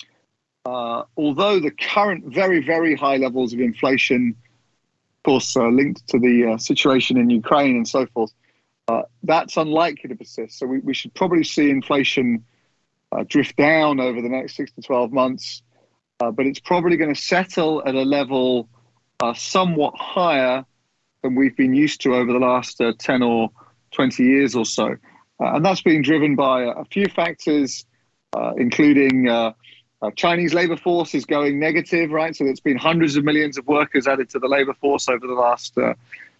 uh, 0.65 1.03
although 1.15 1.61
the 1.61 1.71
current 1.71 2.25
very, 2.25 2.61
very 2.61 2.95
high 2.95 3.15
levels 3.15 3.53
of 3.53 3.61
inflation, 3.61 4.35
of 4.37 5.23
course, 5.23 5.55
uh, 5.55 5.69
linked 5.69 6.05
to 6.09 6.19
the 6.19 6.53
uh, 6.53 6.57
situation 6.57 7.17
in 7.17 7.29
Ukraine 7.29 7.77
and 7.77 7.87
so 7.87 8.05
forth, 8.07 8.33
uh, 8.89 9.03
that's 9.23 9.55
unlikely 9.55 10.09
to 10.09 10.15
persist. 10.15 10.59
So 10.59 10.67
we, 10.67 10.79
we 10.79 10.93
should 10.93 11.13
probably 11.13 11.45
see 11.45 11.69
inflation 11.69 12.43
uh, 13.13 13.23
drift 13.25 13.55
down 13.55 14.01
over 14.01 14.21
the 14.21 14.27
next 14.27 14.57
six 14.57 14.73
to 14.73 14.81
12 14.81 15.13
months, 15.13 15.61
but 16.19 16.45
it's 16.45 16.59
probably 16.59 16.95
going 16.95 17.13
to 17.13 17.21
settle 17.21 17.83
at 17.85 17.95
a 17.95 18.01
level 18.01 18.69
somewhat 19.35 19.93
higher 19.97 20.65
than 21.23 21.35
we've 21.35 21.55
been 21.55 21.73
used 21.73 22.01
to 22.01 22.15
over 22.15 22.31
the 22.31 22.39
last 22.39 22.79
uh, 22.79 22.93
10 22.99 23.23
or 23.23 23.49
20 23.91 24.23
years 24.23 24.55
or 24.55 24.65
so. 24.65 24.95
Uh, 25.39 25.55
and 25.55 25.65
that's 25.65 25.81
being 25.81 26.01
driven 26.01 26.35
by 26.35 26.63
a, 26.63 26.85
few 26.85 27.07
factors, 27.07 27.85
including 28.57 29.27
Chinese 30.15 30.53
labor 30.53 30.77
force 30.77 31.15
is 31.15 31.25
going 31.25 31.59
negative, 31.59 32.11
right? 32.11 32.35
So 32.35 32.43
there's 32.43 32.59
been 32.59 32.77
hundreds 32.77 33.15
of 33.15 33.23
millions 33.23 33.57
of 33.57 33.65
workers 33.65 34.07
added 34.07 34.29
to 34.31 34.39
the 34.39 34.47
labor 34.47 34.73
force 34.73 35.09
over 35.09 35.25
the 35.25 35.33
last 35.33 35.75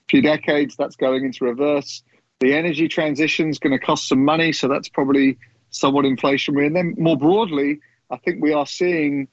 few 0.10 0.22
decades. 0.22 0.75
That's 0.75 0.96
going 0.96 1.25
into 1.25 1.46
reverse. 1.46 2.04
The 2.40 2.54
energy 2.54 2.88
transition 2.88 3.50
is 3.50 3.58
going 3.58 3.72
to 3.72 3.80
cost 3.80 4.08
some 4.08 4.24
money, 4.24 4.52
so 4.52 4.68
that's 4.68 4.90
probably 4.90 5.38
somewhat 5.70 6.06
inflationary. 6.06 6.68
And 6.68 6.75
then 6.75 6.96
more 6.98 7.18
broadly, 7.18 7.80
I 8.10 8.18
think 8.18 8.42
we 8.42 8.54
are 8.54 8.68
seeing 8.68 9.28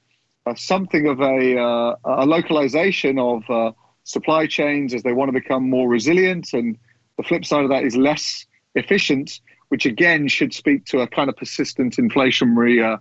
uh, 0.45 0.55
something 0.55 1.07
of 1.07 1.21
a, 1.21 1.59
uh, 1.59 1.95
a 2.03 2.25
localization 2.25 3.19
of 3.19 3.43
uh, 3.49 3.71
supply 4.03 4.47
chains 4.47 4.93
as 4.93 5.03
they 5.03 5.13
want 5.13 5.29
to 5.29 5.33
become 5.33 5.69
more 5.69 5.87
resilient. 5.87 6.53
And 6.53 6.77
the 7.17 7.23
flip 7.23 7.45
side 7.45 7.63
of 7.63 7.69
that 7.69 7.83
is 7.83 7.95
less 7.95 8.45
efficient, 8.75 9.39
which 9.69 9.85
again 9.85 10.27
should 10.27 10.53
speak 10.53 10.85
to 10.85 11.01
a 11.01 11.07
kind 11.07 11.29
of 11.29 11.35
persistent 11.37 11.97
inflationary 11.97 12.83
uh, 12.83 12.97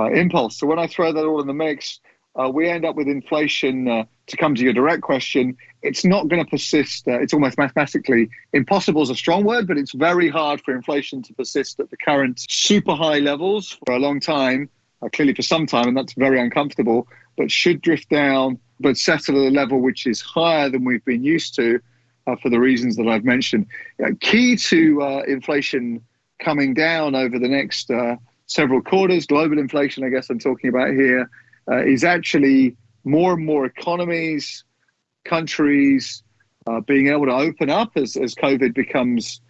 uh, 0.00 0.10
impulse. 0.12 0.58
So 0.58 0.66
when 0.66 0.78
I 0.78 0.86
throw 0.86 1.12
that 1.12 1.24
all 1.24 1.40
in 1.40 1.46
the 1.46 1.54
mix, 1.54 2.00
uh, 2.38 2.48
we 2.48 2.68
end 2.68 2.84
up 2.84 2.94
with 2.94 3.08
inflation. 3.08 3.88
Uh, 3.88 4.04
to 4.28 4.36
come 4.36 4.54
to 4.54 4.62
your 4.62 4.72
direct 4.72 5.02
question, 5.02 5.56
it's 5.82 6.04
not 6.04 6.28
going 6.28 6.44
to 6.44 6.48
persist. 6.48 7.08
Uh, 7.08 7.18
it's 7.18 7.32
almost 7.32 7.58
mathematically 7.58 8.28
impossible 8.52 9.02
is 9.02 9.10
a 9.10 9.14
strong 9.14 9.44
word, 9.44 9.66
but 9.66 9.78
it's 9.78 9.92
very 9.92 10.28
hard 10.28 10.60
for 10.60 10.74
inflation 10.74 11.22
to 11.22 11.32
persist 11.34 11.80
at 11.80 11.90
the 11.90 11.96
current 11.96 12.44
super 12.48 12.94
high 12.94 13.18
levels 13.18 13.78
for 13.86 13.94
a 13.94 13.98
long 13.98 14.20
time, 14.20 14.68
uh, 15.02 15.08
clearly 15.08 15.34
for 15.34 15.42
some 15.42 15.66
time, 15.66 15.88
and 15.88 15.96
that's 15.96 16.12
very 16.12 16.40
uncomfortable, 16.40 17.08
but 17.36 17.50
should 17.50 17.80
drift 17.80 18.08
down, 18.10 18.58
but 18.80 18.96
settle 18.96 19.46
at 19.46 19.52
a 19.52 19.54
level 19.54 19.80
which 19.80 20.06
is 20.06 20.20
higher 20.20 20.68
than 20.68 20.84
we've 20.84 21.04
been 21.04 21.24
used 21.24 21.54
to 21.56 21.80
uh, 22.26 22.36
for 22.36 22.50
the 22.50 22.60
reasons 22.60 22.96
that 22.96 23.06
I've 23.06 23.24
mentioned. 23.24 23.66
key 24.20 24.56
to 24.56 25.02
uh, 25.02 25.22
inflation 25.26 26.02
coming 26.38 26.74
down 26.74 27.14
over 27.14 27.38
the 27.38 27.48
next 27.48 27.90
several 28.48 28.80
quarters, 28.80 29.26
global 29.26 29.58
inflation, 29.58 30.02
I 30.02 30.08
guess 30.08 30.28
I'm 30.28 30.38
talking 30.38 30.70
about 30.70 30.90
here 30.90 31.30
uh, 31.70 31.84
is 31.84 32.02
actually 32.02 32.76
more 33.04 33.34
and 33.34 33.46
more 33.46 33.66
economies, 33.66 34.64
countries 35.24 36.22
uh, 36.66 36.80
being 36.80 37.08
able 37.08 37.26
to 37.26 37.34
open 37.34 37.70
up 37.70 37.92
as, 37.96 38.16
as 38.16 38.34
COVID 38.34 38.74
becomes 38.74 39.40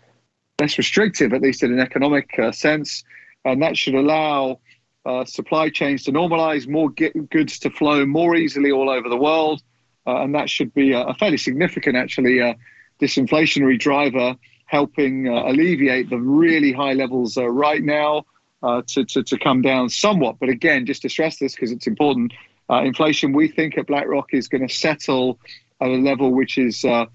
less 0.61 0.77
restrictive, 0.77 1.33
at 1.33 1.41
least 1.41 1.63
in 1.63 1.73
an 1.73 1.81
economic 1.81 2.29
uh, 2.39 2.53
sense. 2.53 3.05
And 3.45 3.63
that 3.63 3.77
should 3.77 3.95
allow 3.95 4.61
uh, 5.09 5.25
supply 5.25 5.71
chains 5.71 6.05
to 6.05 6.13
normalize, 6.13 6.69
more 6.69 6.91
goods 6.91 7.59
to 7.61 7.71
flow 7.71 8.05
more 8.05 8.37
easily 8.37 8.71
all 8.71 8.91
over 8.91 9.09
the 9.09 9.17
world. 9.17 9.63
Uh, 10.07 10.23
and 10.23 10.35
that 10.35 10.49
should 10.49 10.73
be 10.75 10.93
a, 10.93 11.01
a 11.01 11.15
fairly 11.15 11.37
significant, 11.37 11.97
actually, 11.97 12.41
uh, 12.41 12.55
disinflationary 13.01 13.79
driver 13.79 14.37
helping 14.67 15.29
alleviate 15.29 16.11
the 16.11 16.19
really 16.19 16.73
high 16.73 16.93
levels 16.93 17.39
right 17.39 17.83
now 17.83 18.23
uh, 18.63 18.83
to, 18.87 19.05
to, 19.05 19.23
to 19.23 19.39
come 19.39 19.63
down 19.63 19.89
somewhat. 19.89 20.37
But 20.39 20.49
again, 20.49 20.87
just 20.87 21.03
to 21.03 21.09
stress 21.09 21.39
this 21.39 21.55
because 21.55 21.73
it's 21.73 21.87
important, 21.87 22.33
uh, 22.71 22.83
inflation 22.83 23.33
we 23.33 23.49
think 23.49 23.79
at 23.79 23.87
BlackRock 23.87 24.35
is 24.35 24.49
going 24.49 24.67
to 24.67 24.75
settle 24.75 25.39
at 25.81 25.89
a 25.89 25.97
level 25.97 26.33
which 26.33 26.59
is, 26.59 26.85
uh, 26.85 27.07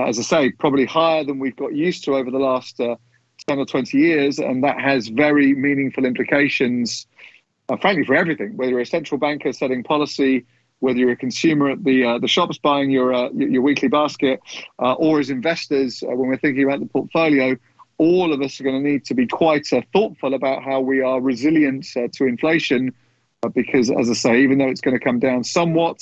as 0.00 0.18
I 0.18 0.22
say, 0.22 0.50
probably 0.52 0.84
higher 0.84 1.24
than 1.24 1.38
we've 1.38 1.56
got 1.56 1.74
used 1.74 2.04
to 2.04 2.16
over 2.16 2.30
the 2.30 2.38
last 2.38 2.80
uh, 2.80 2.96
10 3.46 3.58
or 3.58 3.66
20 3.66 3.96
years. 3.96 4.38
And 4.38 4.64
that 4.64 4.80
has 4.80 5.08
very 5.08 5.54
meaningful 5.54 6.04
implications, 6.04 7.06
uh, 7.68 7.76
frankly, 7.76 8.04
for 8.04 8.14
everything, 8.14 8.56
whether 8.56 8.70
you're 8.70 8.80
a 8.80 8.86
central 8.86 9.18
banker 9.18 9.52
setting 9.52 9.82
policy, 9.82 10.44
whether 10.80 10.98
you're 10.98 11.12
a 11.12 11.16
consumer 11.16 11.70
at 11.70 11.82
the 11.84 12.04
uh, 12.04 12.18
the 12.18 12.28
shops 12.28 12.58
buying 12.58 12.90
your 12.90 13.12
uh, 13.12 13.30
your 13.30 13.62
weekly 13.62 13.88
basket, 13.88 14.40
uh, 14.78 14.92
or 14.94 15.18
as 15.18 15.30
investors 15.30 16.02
uh, 16.02 16.14
when 16.14 16.28
we're 16.28 16.36
thinking 16.36 16.64
about 16.64 16.80
the 16.80 16.86
portfolio, 16.86 17.56
all 17.98 18.32
of 18.32 18.40
us 18.42 18.60
are 18.60 18.64
going 18.64 18.82
to 18.82 18.88
need 18.88 19.04
to 19.06 19.14
be 19.14 19.26
quite 19.26 19.72
uh, 19.72 19.80
thoughtful 19.92 20.34
about 20.34 20.62
how 20.62 20.80
we 20.80 21.00
are 21.00 21.20
resilient 21.20 21.86
to 22.12 22.24
inflation, 22.24 22.92
because, 23.54 23.90
as 23.90 24.10
I 24.10 24.12
say, 24.12 24.42
even 24.42 24.58
though 24.58 24.68
it's 24.68 24.82
going 24.82 24.98
to 24.98 25.02
come 25.02 25.18
down 25.18 25.44
somewhat, 25.44 25.98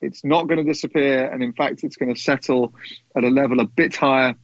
it's 0.00 0.24
not 0.24 0.46
going 0.46 0.58
to 0.58 0.64
disappear, 0.64 1.26
and 1.32 1.42
in 1.42 1.52
fact, 1.52 1.82
it's 1.82 1.96
going 1.96 2.14
to 2.14 2.20
settle 2.20 2.74
at 3.16 3.24
a 3.24 3.30
level 3.30 3.60
a 3.60 3.64
bit 3.64 3.96
higher 3.96 4.34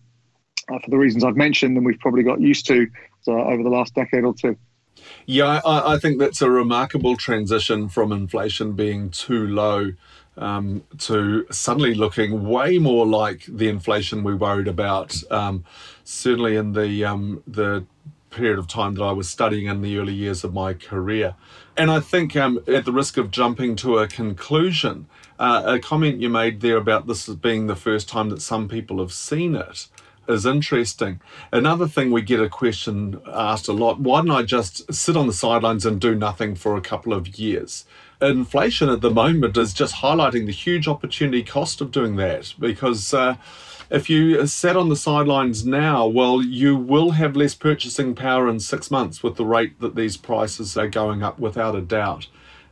for 0.67 0.91
the 0.91 0.97
reasons 0.97 1.25
I've 1.25 1.37
mentioned 1.37 1.77
than 1.77 1.85
we've 1.85 1.99
probably 2.01 2.23
got 2.23 2.41
used 2.41 2.67
to 2.67 2.87
over 3.27 3.63
the 3.63 3.69
last 3.69 3.95
decade 3.95 4.25
or 4.25 4.35
two. 4.35 4.57
Yeah, 5.27 5.61
I, 5.65 5.95
I, 5.95 5.99
think 5.99 6.19
that's 6.19 6.43
a 6.43 6.51
remarkable 6.51 7.17
transition 7.17 7.89
from 7.89 8.13
inflation 8.13 8.73
being 8.73 9.11
too 9.11 9.47
low 9.47 9.93
um, 10.37 10.85
to 10.99 11.47
suddenly 11.51 11.95
looking 11.95 12.47
way 12.47 12.79
more 12.79 13.07
like 13.07 13.45
the 13.47 13.69
inflation 13.69 14.23
we 14.23 14.35
worried 14.35 14.69
about. 14.69 15.17
Um, 15.31 15.65
certainly 16.05 16.57
in 16.57 16.73
the 16.73 17.05
um, 17.05 17.43
the 17.47 17.87
period 18.31 18.59
of 18.59 18.67
time 18.67 18.95
that 18.95 19.03
I 19.03 19.13
was 19.13 19.29
studying 19.29 19.67
in 19.67 19.81
the 19.81 19.97
early 19.99 20.13
years 20.13 20.43
of 20.45 20.53
my 20.53 20.75
career. 20.75 21.37
And 21.77 21.91
I 21.91 22.01
think, 22.01 22.37
um, 22.37 22.63
at 22.67 22.85
the 22.85 22.93
risk 22.93 23.17
of 23.17 23.31
jumping 23.31 23.77
to 23.77 23.99
a 23.99 24.09
conclusion, 24.09 25.07
uh, 25.39 25.63
a 25.65 25.79
comment 25.79 26.21
you 26.21 26.29
made 26.29 26.61
there 26.61 26.77
about 26.77 27.07
this 27.07 27.29
being 27.29 27.67
the 27.67 27.77
first 27.77 28.09
time 28.09 28.29
that 28.31 28.43
some 28.43 28.69
people 28.69 28.99
have 28.99 29.13
seen 29.13 29.55
it 29.55 29.89
is 30.29 30.47
interesting. 30.47 31.21
Another 31.53 31.87
thing 31.87 32.11
we 32.11 32.23
get 32.23 32.41
a 32.41 32.49
question 32.49 33.21
asked 33.27 33.69
a 33.69 33.73
lot 33.73 34.01
why 34.01 34.21
don't 34.21 34.31
I 34.31 34.43
just 34.43 34.93
sit 34.93 35.17
on 35.17 35.27
the 35.27 35.33
sidelines 35.33 35.87
and 35.87 36.01
do 36.01 36.15
nothing 36.15 36.55
for 36.55 36.77
a 36.77 36.81
couple 36.81 37.13
of 37.13 37.39
years? 37.39 37.85
Inflation 38.21 38.89
at 38.89 39.01
the 39.01 39.11
moment 39.11 39.57
is 39.57 39.75
just 39.75 39.97
highlighting 39.97 40.47
the 40.47 40.53
huge 40.53 40.89
opportunity 40.89 41.43
cost 41.43 41.81
of 41.81 41.91
doing 41.91 42.17
that 42.17 42.55
because 42.59 43.13
uh, 43.13 43.37
if 43.91 44.09
you 44.09 44.47
sat 44.47 44.77
on 44.77 44.89
the 44.89 44.97
sidelines 44.97 45.67
now, 45.67 46.07
well, 46.07 46.43
you 46.43 46.75
will 46.77 47.13
have 47.13 47.37
less 47.37 47.55
purchasing 47.55 48.15
power 48.15 48.49
in 48.49 48.61
six 48.61 48.91
months 48.91 49.23
with 49.23 49.37
the 49.37 49.45
rate 49.45 49.81
that 49.81 49.95
these 49.95 50.17
prices 50.17 50.77
are 50.77 50.89
going 50.89 51.23
up 51.23 51.39
without 51.39 51.75
a 51.75 51.81
doubt. 51.81 52.29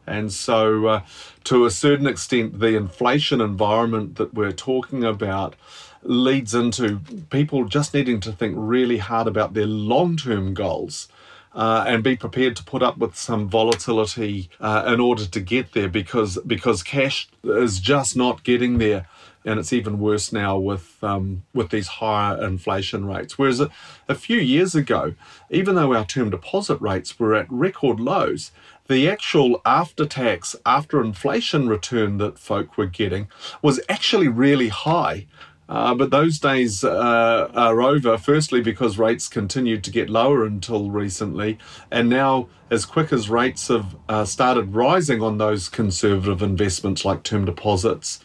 And 0.07 0.33
so, 0.33 0.87
uh, 0.87 1.03
to 1.45 1.65
a 1.65 1.71
certain 1.71 2.07
extent, 2.07 2.59
the 2.59 2.77
inflation 2.77 3.41
environment 3.41 4.17
that 4.17 4.35
we're 4.35 4.53
talking 4.53 5.05
about 5.05 5.55
leads 6.03 6.55
into 6.55 7.01
people 7.31 7.65
just 7.65 7.95
needing 7.95 8.21
to 8.21 8.33
think 8.33 8.55
really 8.59 8.99
hard 8.99 9.27
about 9.27 9.55
their 9.55 9.67
long 9.67 10.17
term 10.17 10.55
goals. 10.55 11.09
Uh, 11.55 11.85
and 11.87 12.03
be 12.03 12.17
prepared 12.17 12.57
to 12.57 12.65
put 12.65 12.83
up 12.83 12.97
with 12.97 13.15
some 13.15 13.47
volatility 13.47 14.49
uh, 14.59 14.85
in 14.87 14.99
order 14.99 15.27
to 15.27 15.39
get 15.39 15.73
there 15.75 15.87
because 15.87 16.39
because 16.47 16.83
cash 16.83 17.29
is 17.45 17.79
just 17.79 18.17
not 18.17 18.43
getting 18.43 18.79
there 18.79 19.07
and 19.45 19.59
it's 19.59 19.73
even 19.73 19.99
worse 19.99 20.33
now 20.33 20.57
with 20.57 21.03
um, 21.03 21.43
with 21.53 21.71
these 21.71 21.89
higher 21.89 22.43
inflation 22.43 23.07
rates. 23.07 23.39
Whereas 23.39 23.61
a, 23.61 23.71
a 24.09 24.15
few 24.15 24.39
years 24.39 24.75
ago, 24.75 25.15
even 25.51 25.75
though 25.75 25.95
our 25.95 26.05
term 26.05 26.31
deposit 26.31 26.81
rates 26.81 27.19
were 27.19 27.35
at 27.35 27.51
record 27.51 28.01
lows, 28.01 28.53
the 28.89 29.09
actual 29.09 29.61
after 29.65 30.07
tax, 30.07 30.57
after 30.67 31.01
inflation 31.03 31.69
return 31.69 32.19
that 32.19 32.39
folk 32.39 32.77
were 32.77 32.87
getting 32.87 33.29
was 33.63 33.81
actually 33.89 34.29
really 34.29 34.69
high. 34.69 35.27
Uh, 35.69 35.95
but 35.95 36.11
those 36.11 36.39
days 36.39 36.85
uh, 36.85 37.51
are 37.55 37.81
over, 37.81 38.19
firstly, 38.19 38.61
because 38.61 38.99
rates 38.99 39.29
continued 39.29 39.83
to 39.85 39.91
get 39.91 40.11
lower 40.11 40.45
until 40.45 40.91
recently. 40.91 41.57
And 41.91 42.11
now, 42.11 42.49
as 42.71 42.85
quick 42.85 43.13
as 43.13 43.31
rates 43.31 43.69
have 43.69 43.97
uh, 44.09 44.25
started 44.27 44.75
rising 44.75 45.23
on 45.23 45.39
those 45.39 45.69
conservative 45.71 46.43
investments 46.43 47.05
like 47.05 47.23
term 47.23 47.47
deposits, 47.47 48.23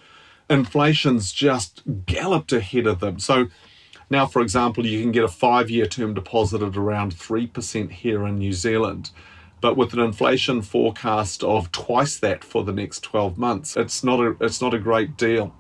inflation's 0.50 1.32
just 1.32 1.84
galloped 2.06 2.52
ahead 2.52 2.88
of 2.88 3.00
them. 3.00 3.20
So 3.20 3.48
now, 4.10 4.26
for 4.26 4.42
example, 4.42 4.86
you 4.86 5.02
can 5.02 5.12
get 5.12 5.24
a 5.24 5.30
five 5.30 5.70
year 5.70 5.86
term 5.86 6.14
deposit 6.14 6.62
at 6.62 6.76
around 6.76 7.16
3% 7.16 7.92
here 7.92 8.26
in 8.26 8.38
New 8.40 8.54
Zealand. 8.54 9.12
But 9.60 9.76
with 9.76 9.94
an 9.94 10.00
inflation 10.00 10.62
forecast 10.62 11.44
of 11.44 11.72
twice 11.72 12.18
that 12.20 12.44
for 12.44 12.64
the 12.64 12.72
next 12.72 13.02
12 13.02 13.38
months, 13.38 13.76
it's 13.76 14.04
not 14.04 14.20
a, 14.20 14.36
it's 14.40 14.62
not 14.62 14.74
a 14.74 14.80
great 14.80 15.18
deal. 15.18 15.54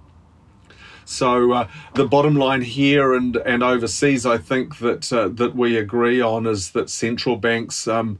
So 1.03 1.53
uh, 1.53 1.67
the 1.95 2.05
bottom 2.05 2.35
line 2.35 2.61
here 2.61 3.13
and 3.13 3.37
and 3.37 3.63
overseas, 3.63 4.25
I 4.25 4.37
think 4.37 4.79
that 4.79 5.11
uh, 5.11 5.29
that 5.29 5.55
we 5.55 5.77
agree 5.77 6.21
on 6.21 6.45
is 6.45 6.71
that 6.71 6.89
central 6.89 7.37
banks. 7.37 7.87
Um, 7.87 8.19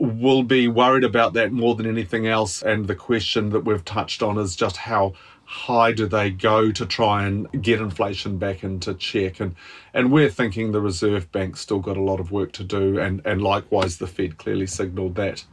will 0.00 0.44
be 0.44 0.68
worried 0.68 1.04
about 1.04 1.32
that 1.32 1.52
more 1.52 1.74
than 1.74 1.86
anything 1.86 2.26
else. 2.26 2.62
And 2.62 2.86
the 2.86 2.94
question 2.94 3.50
that 3.50 3.64
we've 3.64 3.84
touched 3.84 4.22
on 4.22 4.38
is 4.38 4.54
just 4.54 4.76
how 4.76 5.14
high 5.48 5.92
do 5.92 6.06
they 6.06 6.28
go 6.28 6.70
to 6.70 6.84
try 6.84 7.24
and 7.24 7.50
get 7.62 7.80
inflation 7.80 8.36
back 8.36 8.62
into 8.62 8.92
check? 8.92 9.40
And 9.40 9.54
and 9.94 10.12
we're 10.12 10.28
thinking 10.28 10.72
the 10.72 10.80
Reserve 10.80 11.32
Bank's 11.32 11.60
still 11.60 11.78
got 11.78 11.96
a 11.96 12.02
lot 12.02 12.20
of 12.20 12.30
work 12.30 12.52
to 12.52 12.64
do, 12.64 12.98
and 12.98 13.22
and 13.24 13.40
likewise 13.40 13.96
the 13.96 14.06
Fed 14.06 14.36
clearly 14.36 14.66
signalled 14.66 15.14
that. 15.14 15.44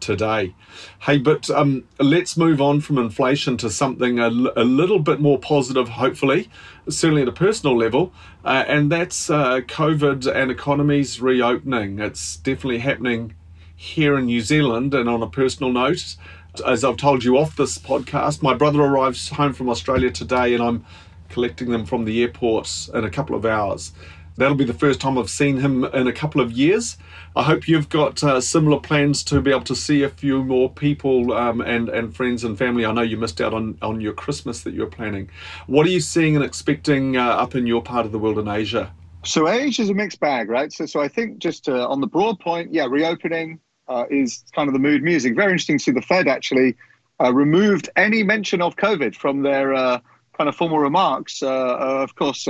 today. 0.00 0.54
Hey, 1.02 1.16
but 1.16 1.48
um, 1.48 1.84
let's 1.98 2.36
move 2.36 2.60
on 2.60 2.80
from 2.80 2.98
inflation 2.98 3.56
to 3.58 3.70
something 3.70 4.18
a, 4.18 4.26
a, 4.28 4.64
little 4.64 4.98
bit 4.98 5.18
more 5.18 5.38
positive, 5.38 5.88
hopefully, 5.88 6.50
certainly 6.90 7.22
at 7.22 7.28
a 7.28 7.32
personal 7.32 7.74
level, 7.74 8.12
uh, 8.44 8.64
and 8.66 8.92
that's 8.92 9.30
uh, 9.30 9.60
COVID 9.60 10.30
and 10.30 10.50
economies 10.50 11.22
reopening. 11.22 12.00
It's 12.00 12.36
definitely 12.36 12.80
happening 12.80 13.34
here 13.74 14.18
in 14.18 14.26
New 14.26 14.42
Zealand, 14.42 14.92
and 14.92 15.08
on 15.08 15.22
a 15.22 15.30
personal 15.30 15.72
note, 15.72 16.16
as 16.60 16.84
I've 16.84 16.96
told 16.96 17.24
you 17.24 17.38
off 17.38 17.56
this 17.56 17.78
podcast, 17.78 18.42
my 18.42 18.54
brother 18.54 18.80
arrives 18.80 19.28
home 19.28 19.52
from 19.52 19.68
Australia 19.68 20.10
today, 20.10 20.54
and 20.54 20.62
I'm 20.62 20.84
collecting 21.28 21.70
them 21.70 21.84
from 21.84 22.04
the 22.04 22.22
airport 22.22 22.88
in 22.94 23.04
a 23.04 23.10
couple 23.10 23.34
of 23.34 23.44
hours. 23.44 23.92
That'll 24.36 24.56
be 24.56 24.64
the 24.64 24.74
first 24.74 25.00
time 25.00 25.16
I've 25.16 25.30
seen 25.30 25.58
him 25.58 25.84
in 25.84 26.08
a 26.08 26.12
couple 26.12 26.40
of 26.40 26.50
years. 26.50 26.96
I 27.36 27.44
hope 27.44 27.68
you've 27.68 27.88
got 27.88 28.22
uh, 28.22 28.40
similar 28.40 28.80
plans 28.80 29.22
to 29.24 29.40
be 29.40 29.50
able 29.50 29.62
to 29.62 29.76
see 29.76 30.02
a 30.02 30.08
few 30.08 30.42
more 30.42 30.68
people 30.70 31.32
um, 31.32 31.60
and, 31.60 31.88
and 31.88 32.14
friends 32.14 32.42
and 32.42 32.58
family. 32.58 32.84
I 32.84 32.92
know 32.92 33.02
you 33.02 33.16
missed 33.16 33.40
out 33.40 33.54
on, 33.54 33.78
on 33.80 34.00
your 34.00 34.12
Christmas 34.12 34.62
that 34.62 34.74
you're 34.74 34.86
planning. 34.86 35.30
What 35.66 35.86
are 35.86 35.90
you 35.90 36.00
seeing 36.00 36.34
and 36.34 36.44
expecting 36.44 37.16
uh, 37.16 37.22
up 37.22 37.54
in 37.54 37.66
your 37.66 37.82
part 37.82 38.06
of 38.06 38.12
the 38.12 38.18
world 38.18 38.38
in 38.38 38.48
Asia? 38.48 38.92
So 39.24 39.48
Asia 39.48 39.82
is 39.82 39.88
a 39.88 39.94
mixed 39.94 40.20
bag, 40.20 40.50
right? 40.50 40.72
So, 40.72 40.84
so 40.84 41.00
I 41.00 41.08
think 41.08 41.38
just 41.38 41.68
uh, 41.68 41.88
on 41.88 42.00
the 42.00 42.06
broad 42.06 42.40
point, 42.40 42.74
yeah, 42.74 42.86
reopening 42.88 43.60
uh, 43.88 44.04
is 44.10 44.44
kind 44.54 44.68
of 44.68 44.72
the 44.72 44.78
mood 44.78 45.02
music. 45.02 45.34
Very 45.34 45.52
interesting 45.52 45.78
to 45.78 45.84
see 45.84 45.90
the 45.90 46.02
Fed 46.02 46.28
actually 46.28 46.76
uh, 47.20 47.32
removed 47.32 47.88
any 47.96 48.22
mention 48.22 48.60
of 48.60 48.76
COVID 48.76 49.14
from 49.14 49.42
their 49.42 49.74
uh, 49.74 49.98
kind 50.36 50.48
of 50.48 50.56
formal 50.56 50.78
remarks. 50.78 51.42
of 51.42 52.14
course, 52.16 52.48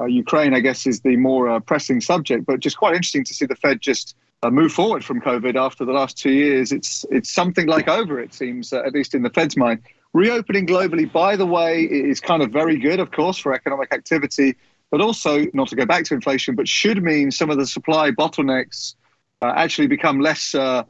uh, 0.00 0.04
Ukraine, 0.06 0.54
I 0.54 0.60
guess, 0.60 0.86
is 0.86 1.00
the 1.00 1.16
more 1.16 1.48
uh, 1.48 1.60
pressing 1.60 2.00
subject, 2.00 2.46
but 2.46 2.60
just 2.60 2.76
quite 2.76 2.94
interesting 2.94 3.24
to 3.24 3.34
see 3.34 3.46
the 3.46 3.56
Fed 3.56 3.80
just 3.80 4.16
uh, 4.42 4.50
move 4.50 4.72
forward 4.72 5.04
from 5.04 5.20
COVID 5.20 5.56
after 5.56 5.84
the 5.84 5.92
last 5.92 6.16
two 6.16 6.30
years. 6.30 6.70
It's 6.70 7.04
it's 7.10 7.32
something 7.32 7.66
like 7.66 7.88
over, 7.88 8.20
it 8.20 8.32
seems, 8.32 8.72
uh, 8.72 8.82
at 8.84 8.92
least 8.92 9.14
in 9.14 9.22
the 9.22 9.30
Fed's 9.30 9.56
mind. 9.56 9.82
Reopening 10.12 10.66
globally, 10.66 11.10
by 11.10 11.36
the 11.36 11.46
way, 11.46 11.82
is 11.82 12.20
kind 12.20 12.42
of 12.42 12.50
very 12.50 12.78
good, 12.78 13.00
of 13.00 13.10
course, 13.10 13.36
for 13.36 13.52
economic 13.52 13.92
activity, 13.92 14.56
but 14.90 15.00
also, 15.00 15.44
not 15.52 15.68
to 15.68 15.76
go 15.76 15.84
back 15.84 16.04
to 16.04 16.14
inflation, 16.14 16.54
but 16.54 16.68
should 16.68 17.02
mean 17.02 17.30
some 17.30 17.50
of 17.50 17.58
the 17.58 17.66
supply 17.66 18.10
bottlenecks 18.10 18.94
uh, 18.94 18.98
actually 19.42 19.86
become 19.86 20.20
less 20.20 20.54
uh, 20.54 20.84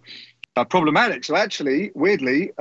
problematic. 0.71 1.25
So, 1.25 1.37
actually, 1.37 1.91
weirdly, 1.95 2.53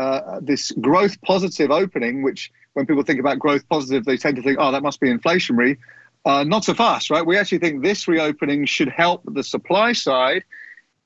this 0.41 0.71
growth 0.71 1.19
positive 1.21 1.71
opening, 1.71 2.23
which 2.23 2.51
when 2.73 2.85
people 2.85 3.01
think 3.01 3.19
about 3.19 3.39
growth 3.39 3.67
positive, 3.69 4.05
they 4.05 4.17
tend 4.17 4.35
to 4.35 4.43
think, 4.43 4.57
oh, 4.59 4.71
that 4.71 4.83
must 4.83 4.99
be 4.99 5.11
inflationary. 5.11 5.77
Uh, 6.25 6.43
not 6.43 6.65
so 6.65 6.73
fast, 6.73 7.09
right? 7.09 7.25
We 7.25 7.37
actually 7.37 7.59
think 7.59 7.81
this 7.81 8.07
reopening 8.07 8.65
should 8.65 8.89
help 8.89 9.23
the 9.25 9.43
supply 9.43 9.93
side, 9.93 10.43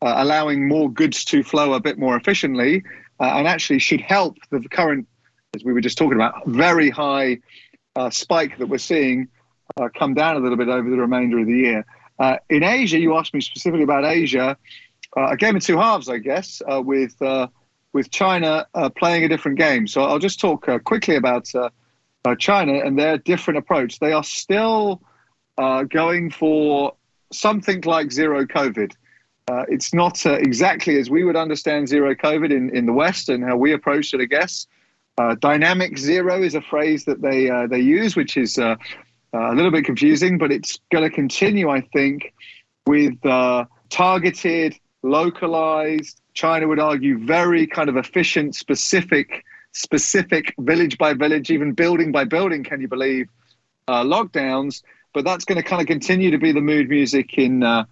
uh, 0.01 0.15
allowing 0.17 0.67
more 0.67 0.91
goods 0.91 1.23
to 1.25 1.43
flow 1.43 1.73
a 1.73 1.79
bit 1.79 1.97
more 1.97 2.17
efficiently, 2.17 2.83
uh, 3.19 3.35
and 3.35 3.47
actually 3.47 3.79
should 3.79 4.01
help 4.01 4.35
the 4.49 4.59
current, 4.69 5.07
as 5.55 5.63
we 5.63 5.73
were 5.73 5.79
just 5.79 5.97
talking 5.97 6.15
about, 6.15 6.45
very 6.47 6.89
high 6.89 7.37
uh, 7.95 8.09
spike 8.09 8.57
that 8.57 8.67
we're 8.67 8.79
seeing 8.79 9.27
uh, 9.79 9.89
come 9.95 10.13
down 10.13 10.35
a 10.35 10.39
little 10.39 10.57
bit 10.57 10.67
over 10.67 10.89
the 10.89 10.97
remainder 10.97 11.39
of 11.39 11.45
the 11.45 11.53
year. 11.53 11.85
Uh, 12.21 12.37
in 12.49 12.63
Asia, 12.63 12.99
you 12.99 13.17
asked 13.17 13.33
me 13.33 13.41
specifically 13.41 13.83
about 13.83 14.05
Asia. 14.05 14.55
a 15.17 15.35
game 15.35 15.55
of 15.55 15.63
two 15.63 15.77
halves, 15.77 16.07
I 16.07 16.19
guess, 16.19 16.61
with 16.67 17.15
with 17.93 18.09
China 18.11 18.65
playing 18.95 19.23
a 19.25 19.27
different 19.27 19.57
game. 19.57 19.87
So 19.87 20.03
I'll 20.03 20.19
just 20.19 20.39
talk 20.39 20.67
quickly 20.83 21.15
about. 21.15 21.47
China 22.37 22.73
and 22.85 22.99
their 22.99 23.17
different 23.17 23.57
approach. 23.57 23.97
They 23.97 24.13
are 24.13 24.23
still 24.23 25.01
uh, 25.57 25.83
going 25.83 26.29
for 26.31 26.93
something 27.31 27.81
like 27.81 28.11
zero 28.11 28.45
COVID. 28.45 28.93
Uh, 29.47 29.65
it's 29.67 29.93
not 29.93 30.25
uh, 30.25 30.33
exactly 30.33 30.97
as 30.97 31.09
we 31.09 31.23
would 31.23 31.35
understand 31.35 31.89
zero 31.89 32.15
COVID 32.15 32.51
in, 32.51 32.75
in 32.75 32.85
the 32.85 32.93
West 32.93 33.29
and 33.29 33.43
how 33.43 33.57
we 33.57 33.73
approached 33.73 34.13
it, 34.13 34.21
I 34.21 34.25
guess. 34.25 34.67
Uh, 35.17 35.35
dynamic 35.35 35.97
zero 35.97 36.41
is 36.41 36.55
a 36.55 36.61
phrase 36.61 37.05
that 37.05 37.21
they 37.21 37.49
uh, 37.49 37.67
they 37.67 37.79
use, 37.79 38.15
which 38.15 38.37
is 38.37 38.57
uh, 39.33 39.51
a 39.51 39.55
little 39.55 39.71
bit 39.71 39.85
confusing, 39.85 40.37
but 40.37 40.51
it's 40.51 40.79
going 40.91 41.03
to 41.03 41.09
continue, 41.09 41.69
I 41.69 41.81
think, 41.81 42.33
with 42.85 43.19
targeted, 43.89 44.75
localized. 45.03 46.21
China 46.33 46.67
would 46.67 46.79
argue 46.79 47.17
very 47.25 47.67
kind 47.67 47.89
of 47.89 47.97
efficient, 47.97 48.55
specific, 48.55 49.43
specific 49.73 50.53
village 50.59 50.97
by 50.97 51.13
village, 51.13 51.51
even 51.51 51.73
building 51.73 52.11
by 52.11 52.23
building. 52.23 52.63
Can 52.63 52.81
you 52.81 52.87
believe 52.87 53.27
lockdowns? 53.87 54.81
but 55.13 55.25
that's 55.25 55.45
going 55.45 55.61
to 55.61 55.63
kind 55.63 55.81
of 55.81 55.87
continue 55.87 56.31
to 56.31 56.37
be 56.37 56.51
the 56.51 56.61
mood 56.61 56.89
music 56.89 57.37
in 57.37 57.63
uh, 57.63 57.85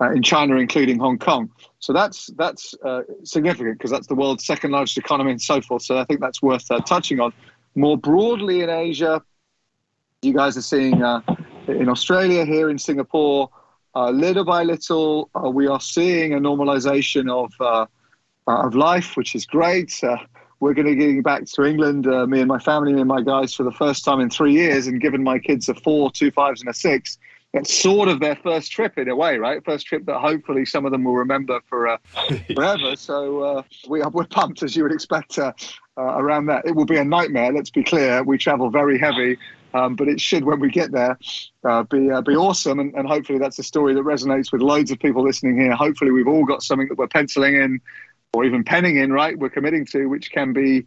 uh, 0.00 0.10
in 0.10 0.22
China, 0.22 0.56
including 0.56 0.98
Hong 0.98 1.18
Kong. 1.18 1.50
So 1.78 1.92
that's 1.92 2.26
that's 2.36 2.74
uh, 2.84 3.02
significant 3.22 3.78
because 3.78 3.90
that's 3.90 4.06
the 4.06 4.14
world's 4.14 4.44
second 4.44 4.72
largest 4.72 4.98
economy 4.98 5.30
and 5.30 5.40
so 5.40 5.60
forth. 5.60 5.82
So 5.82 5.98
I 5.98 6.04
think 6.04 6.20
that's 6.20 6.42
worth 6.42 6.70
uh, 6.70 6.80
touching 6.80 7.20
on. 7.20 7.32
More 7.76 7.98
broadly 7.98 8.60
in 8.60 8.70
Asia, 8.70 9.22
you 10.24 10.34
guys 10.34 10.56
are 10.56 10.62
seeing 10.62 11.02
uh, 11.02 11.20
in 11.68 11.88
Australia, 11.88 12.44
here 12.44 12.70
in 12.70 12.78
Singapore, 12.78 13.50
uh, 13.94 14.10
little 14.10 14.44
by 14.44 14.64
little, 14.64 15.30
we 15.52 15.66
are 15.66 15.80
seeing 15.80 16.34
a 16.34 16.38
normalization 16.38 17.30
of 17.30 17.88
of 18.46 18.74
life, 18.74 19.16
which 19.16 19.34
is 19.34 19.46
great 19.46 20.02
we're 20.64 20.72
going 20.72 20.86
to 20.86 20.92
be 20.92 20.96
getting 20.96 21.20
back 21.20 21.44
to 21.44 21.64
England, 21.64 22.06
uh, 22.06 22.26
me 22.26 22.40
and 22.40 22.48
my 22.48 22.58
family, 22.58 22.94
me 22.94 23.00
and 23.00 23.08
my 23.08 23.20
guys, 23.20 23.52
for 23.52 23.64
the 23.64 23.72
first 23.72 24.02
time 24.02 24.18
in 24.20 24.30
three 24.30 24.52
years. 24.54 24.86
And 24.86 24.98
given 24.98 25.22
my 25.22 25.38
kids 25.38 25.68
are 25.68 25.74
four, 25.74 26.10
two 26.10 26.30
fives, 26.30 26.62
and 26.62 26.70
a 26.70 26.72
six, 26.72 27.18
it's 27.52 27.72
sort 27.72 28.08
of 28.08 28.18
their 28.20 28.36
first 28.36 28.72
trip 28.72 28.96
in 28.96 29.08
a 29.10 29.14
way, 29.14 29.36
right? 29.36 29.62
First 29.62 29.86
trip 29.86 30.06
that 30.06 30.18
hopefully 30.18 30.64
some 30.64 30.86
of 30.86 30.92
them 30.92 31.04
will 31.04 31.16
remember 31.16 31.60
for 31.68 31.86
uh, 31.86 31.98
forever. 32.54 32.96
So 32.96 33.42
uh, 33.42 33.62
we 33.88 34.00
are, 34.00 34.08
we're 34.08 34.24
pumped, 34.24 34.62
as 34.62 34.74
you 34.74 34.84
would 34.84 34.92
expect, 34.92 35.38
uh, 35.38 35.52
uh, 35.98 36.02
around 36.02 36.46
that. 36.46 36.64
It 36.64 36.74
will 36.74 36.86
be 36.86 36.96
a 36.96 37.04
nightmare. 37.04 37.52
Let's 37.52 37.70
be 37.70 37.84
clear. 37.84 38.22
We 38.22 38.38
travel 38.38 38.70
very 38.70 38.98
heavy. 38.98 39.36
Um, 39.74 39.96
but 39.96 40.08
it 40.08 40.20
should, 40.20 40.44
when 40.44 40.60
we 40.60 40.70
get 40.70 40.92
there, 40.92 41.18
uh, 41.68 41.82
be 41.82 42.10
uh, 42.10 42.22
be 42.22 42.36
awesome, 42.36 42.78
and, 42.78 42.94
and 42.94 43.08
hopefully 43.08 43.38
that's 43.38 43.58
a 43.58 43.64
story 43.64 43.92
that 43.94 44.04
resonates 44.04 44.52
with 44.52 44.62
loads 44.62 44.90
of 44.92 45.00
people 45.00 45.22
listening 45.22 45.58
here. 45.58 45.74
Hopefully, 45.74 46.12
we've 46.12 46.28
all 46.28 46.44
got 46.44 46.62
something 46.62 46.88
that 46.88 46.96
we're 46.96 47.08
penciling 47.08 47.56
in 47.56 47.80
or 48.32 48.44
even 48.44 48.64
penning 48.64 48.96
in, 48.96 49.12
right? 49.12 49.38
We're 49.38 49.50
committing 49.50 49.84
to, 49.86 50.06
which 50.06 50.30
can 50.30 50.52
be 50.52 50.86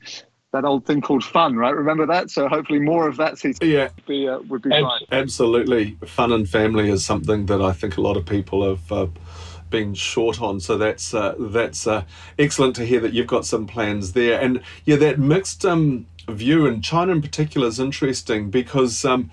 that 0.53 0.65
old 0.65 0.85
thing 0.85 1.01
called 1.01 1.23
fun, 1.23 1.55
right? 1.55 1.75
Remember 1.75 2.05
that? 2.05 2.29
So 2.29 2.47
hopefully 2.47 2.79
more 2.79 3.07
of 3.07 3.17
that 3.17 3.37
season 3.37 3.69
yeah. 3.69 3.89
would 3.95 4.05
be, 4.05 4.27
uh, 4.27 4.39
would 4.39 4.61
be 4.61 4.73
Ab- 4.73 4.83
fine. 4.83 5.01
Absolutely. 5.11 5.97
Fun 6.05 6.31
and 6.31 6.49
family 6.49 6.89
is 6.89 7.05
something 7.05 7.45
that 7.47 7.61
I 7.61 7.73
think 7.73 7.97
a 7.97 8.01
lot 8.01 8.17
of 8.17 8.25
people 8.25 8.67
have 8.67 8.91
uh, 8.91 9.07
been 9.69 9.93
short 9.93 10.41
on. 10.41 10.59
So 10.59 10.77
that's 10.77 11.13
uh, 11.13 11.35
that's 11.39 11.87
uh, 11.87 12.03
excellent 12.37 12.75
to 12.77 12.85
hear 12.85 12.99
that 13.01 13.13
you've 13.13 13.27
got 13.27 13.45
some 13.45 13.67
plans 13.67 14.13
there. 14.13 14.39
And 14.39 14.61
yeah, 14.85 14.95
that 14.97 15.19
mixed 15.19 15.65
um, 15.65 16.07
view 16.27 16.65
in 16.65 16.81
China 16.81 17.11
in 17.13 17.21
particular 17.21 17.67
is 17.67 17.79
interesting 17.79 18.49
because 18.49 19.05
um, 19.05 19.29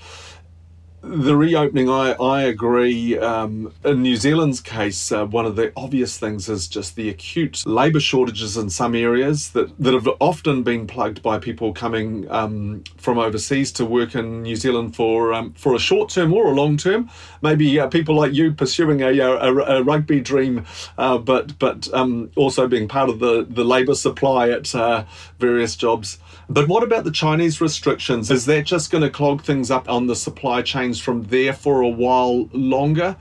the 1.05 1.37
reopening, 1.37 1.91
I, 1.91 2.13
I 2.13 2.43
agree. 2.43 3.19
Um, 3.19 3.73
in 3.85 4.03
New 4.03 4.17
Zealand's 4.17 4.61
case, 4.61 5.13
uh, 5.13 5.27
one 5.27 5.45
of 5.45 5.55
the 5.55 5.73
obvious 5.77 6.19
things 6.19 6.49
is 6.49 6.67
just 6.67 6.97
the 6.97 7.11
acute 7.11 7.67
labour 7.67 8.01
shortages 8.01 8.57
in 8.57 8.71
some 8.71 8.95
areas 8.95 9.51
that, 9.51 9.79
that 9.79 9.93
have 9.93 10.09
often 10.21 10.63
been 10.63 10.87
plugged 10.87 11.23
by 11.23 11.39
people 11.39 11.75
coming 11.75 12.31
um, 12.31 12.83
from 12.97 13.19
overseas 13.19 13.71
to 13.73 13.85
work 13.85 14.15
in 14.15 14.43
New 14.43 14.57
Zealand 14.57 14.97
for 14.97 15.33
um, 15.35 15.53
for 15.53 15.75
a 15.75 15.79
short 15.79 16.09
term 16.09 16.33
or 16.33 16.47
a 16.47 16.55
long 16.55 16.77
term. 16.77 17.11
Maybe 17.43 17.79
uh, 17.79 17.89
people 17.89 18.15
like 18.15 18.33
you 18.33 18.53
pursuing 18.53 19.03
a, 19.03 19.19
a, 19.19 19.55
a 19.55 19.83
rugby 19.83 20.21
dream, 20.21 20.65
uh, 20.97 21.19
but 21.19 21.59
but 21.59 21.93
um, 21.93 22.31
also 22.35 22.67
being 22.67 22.89
part 22.89 23.11
of 23.11 23.19
the, 23.19 23.47
the 23.49 23.65
labour 23.65 23.95
supply 23.95 24.49
at 24.49 24.75
uh, 24.75 25.05
various 25.39 25.77
jobs. 25.77 26.19
But 26.49 26.69
what 26.69 26.83
about 26.83 27.05
the 27.05 27.11
Chinese 27.11 27.61
restrictions? 27.61 28.31
Is 28.31 28.47
that 28.47 28.67
just 28.67 28.91
going 28.91 29.03
to 29.03 29.11
clog 29.11 29.43
things 29.43 29.71
up 29.71 29.89
on 29.89 30.07
the 30.07 30.17
supply 30.17 30.63
chains 30.63 31.01
from 31.01 31.23
there 31.25 31.53
for 31.53 31.81
a 31.81 31.89
while 31.89 32.49
longer? 32.53 33.17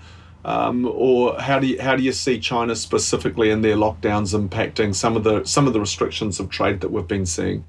Um, 0.45 0.85
or 0.85 1.39
how 1.39 1.59
do 1.59 1.67
you, 1.67 1.81
how 1.81 1.95
do 1.95 2.03
you 2.03 2.11
see 2.11 2.37
China 2.37 2.75
specifically 2.75 3.49
in 3.49 3.61
their 3.61 3.77
lockdowns 3.77 4.37
impacting 4.37 4.93
some 4.93 5.15
of 5.15 5.23
the 5.23 5.45
some 5.45 5.67
of 5.67 5.73
the 5.73 5.79
restrictions 5.79 6.39
of 6.39 6.49
trade 6.49 6.81
that 6.81 6.91
we've 6.91 7.07
been 7.07 7.25
seeing? 7.25 7.63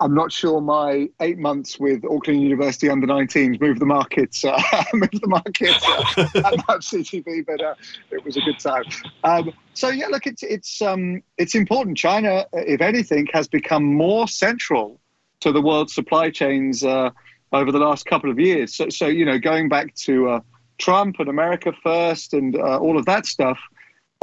I'm 0.00 0.14
not 0.14 0.32
sure 0.32 0.62
my 0.62 1.10
eight 1.20 1.36
months 1.36 1.78
with 1.78 2.04
Auckland 2.06 2.40
University 2.40 2.88
under 2.88 3.06
19s 3.06 3.60
moved 3.60 3.80
the 3.80 3.86
markets, 3.86 4.42
uh, 4.44 4.58
moved 4.94 5.20
the 5.20 5.28
markets 5.28 5.86
uh, 5.86 6.26
at 6.36 6.56
much 6.66 6.86
CTB, 6.90 7.44
but 7.46 7.62
uh, 7.62 7.74
it 8.10 8.24
was 8.24 8.38
a 8.38 8.40
good 8.40 8.58
time. 8.58 8.84
Um, 9.24 9.52
so 9.74 9.90
yeah, 9.90 10.06
look, 10.06 10.26
it's 10.26 10.42
it's 10.42 10.80
um, 10.80 11.22
it's 11.36 11.54
important. 11.54 11.98
China, 11.98 12.46
if 12.54 12.80
anything, 12.80 13.28
has 13.34 13.46
become 13.46 13.84
more 13.84 14.26
central 14.26 14.98
to 15.40 15.52
the 15.52 15.60
world 15.60 15.90
supply 15.90 16.30
chains 16.30 16.82
uh, 16.82 17.10
over 17.52 17.70
the 17.70 17.78
last 17.78 18.06
couple 18.06 18.30
of 18.30 18.38
years. 18.38 18.74
So, 18.74 18.88
so 18.88 19.06
you 19.06 19.26
know, 19.26 19.38
going 19.38 19.68
back 19.68 19.94
to 20.06 20.30
uh, 20.30 20.40
Trump 20.78 21.16
and 21.18 21.28
America 21.28 21.74
First 21.82 22.32
and 22.32 22.56
uh, 22.56 22.78
all 22.78 22.98
of 22.98 23.04
that 23.04 23.26
stuff. 23.26 23.58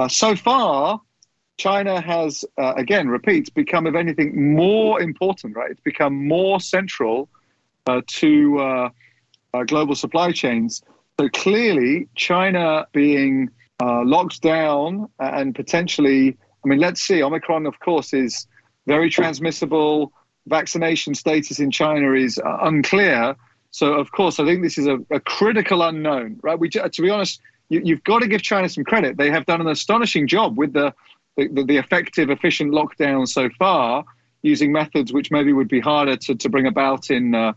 so 0.09 0.35
far, 0.35 1.01
China 1.57 1.99
has, 2.01 2.45
uh, 2.57 2.73
again, 2.75 3.07
repeat, 3.07 3.53
become, 3.53 3.87
if 3.87 3.95
anything, 3.95 4.53
more 4.55 5.01
important, 5.01 5.55
right? 5.55 5.71
It's 5.71 5.81
become 5.81 6.27
more 6.27 6.59
central 6.59 7.29
uh, 7.85 8.01
to 8.05 8.59
uh, 8.59 8.89
uh 9.53 9.63
global 9.63 9.95
supply 9.95 10.31
chains. 10.31 10.83
So 11.19 11.29
clearly, 11.29 12.07
China 12.15 12.85
being 12.91 13.49
uh, 13.81 14.03
locked 14.03 14.41
down 14.41 15.09
and 15.19 15.55
potentially 15.55 16.37
I 16.67 16.69
mean, 16.69 16.79
let's 16.79 17.01
see. 17.01 17.23
Omicron, 17.23 17.65
of 17.65 17.79
course, 17.79 18.13
is 18.13 18.45
very 18.87 19.09
transmissible. 19.09 20.11
Vaccination 20.47 21.15
status 21.15 21.59
in 21.59 21.71
China 21.71 22.11
is 22.11 22.39
uh, 22.39 22.57
unclear. 22.61 23.37
So, 23.71 23.93
of 23.93 24.11
course, 24.11 24.37
I 24.37 24.45
think 24.45 24.63
this 24.63 24.77
is 24.77 24.85
a, 24.85 24.97
a 25.09 25.21
critical 25.21 25.81
unknown, 25.81 26.41
right? 26.43 26.59
We, 26.59 26.67
to 26.69 27.01
be 27.01 27.09
honest, 27.09 27.39
you, 27.69 27.95
have 27.95 28.03
got 28.03 28.19
to 28.19 28.27
give 28.27 28.41
China 28.41 28.67
some 28.67 28.83
credit. 28.83 29.15
They 29.15 29.31
have 29.31 29.45
done 29.45 29.61
an 29.61 29.67
astonishing 29.67 30.27
job 30.27 30.57
with 30.57 30.73
the, 30.73 30.93
the, 31.37 31.63
the 31.63 31.77
effective, 31.77 32.29
efficient 32.29 32.73
lockdown 32.73 33.27
so 33.27 33.49
far, 33.57 34.03
using 34.41 34.71
methods 34.71 35.13
which 35.13 35.31
maybe 35.31 35.53
would 35.53 35.67
be 35.67 35.79
harder 35.79 36.17
to, 36.17 36.35
to 36.35 36.49
bring 36.49 36.67
about 36.67 37.09
in 37.09 37.35
uh, 37.35 37.53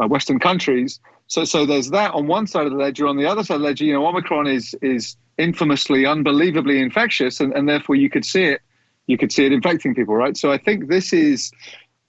uh, 0.00 0.06
Western 0.06 0.38
countries. 0.38 1.00
So, 1.26 1.44
so 1.44 1.66
there's 1.66 1.90
that 1.90 2.14
on 2.14 2.26
one 2.26 2.46
side 2.46 2.66
of 2.66 2.72
the 2.72 2.78
ledger. 2.78 3.06
On 3.06 3.16
the 3.16 3.26
other 3.26 3.44
side 3.44 3.56
of 3.56 3.60
the 3.60 3.66
ledger, 3.66 3.84
you 3.84 3.92
know, 3.92 4.06
Omicron 4.06 4.46
is 4.46 4.74
is 4.80 5.16
infamously, 5.36 6.06
unbelievably 6.06 6.80
infectious, 6.80 7.40
and, 7.40 7.52
and 7.52 7.68
therefore 7.68 7.96
you 7.96 8.10
could 8.10 8.24
see 8.24 8.44
it, 8.44 8.60
you 9.06 9.16
could 9.16 9.30
see 9.30 9.44
it 9.46 9.52
infecting 9.52 9.94
people, 9.94 10.16
right? 10.16 10.36
So 10.36 10.50
I 10.50 10.58
think 10.58 10.88
this 10.88 11.12
is 11.12 11.52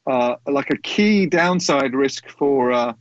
uh, 0.07 0.35
like 0.47 0.69
a 0.71 0.77
key 0.77 1.25
downside 1.25 1.93
risk 1.93 2.27
for, 2.29 2.71
uh, 2.71 2.93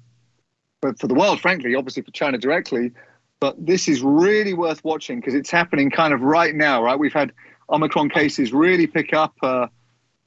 for 0.80 0.92
for 0.94 1.06
the 1.06 1.14
world, 1.14 1.40
frankly, 1.40 1.74
obviously 1.74 2.02
for 2.02 2.10
China 2.10 2.36
directly, 2.36 2.92
but 3.40 3.54
this 3.64 3.88
is 3.88 4.02
really 4.02 4.54
worth 4.54 4.82
watching 4.84 5.20
because 5.20 5.34
it's 5.34 5.50
happening 5.50 5.90
kind 5.90 6.12
of 6.12 6.20
right 6.20 6.54
now, 6.54 6.82
right? 6.82 6.98
We've 6.98 7.12
had 7.12 7.32
Omicron 7.70 8.10
cases 8.10 8.52
really 8.52 8.86
pick 8.86 9.12
up. 9.12 9.34
Uh, 9.42 9.68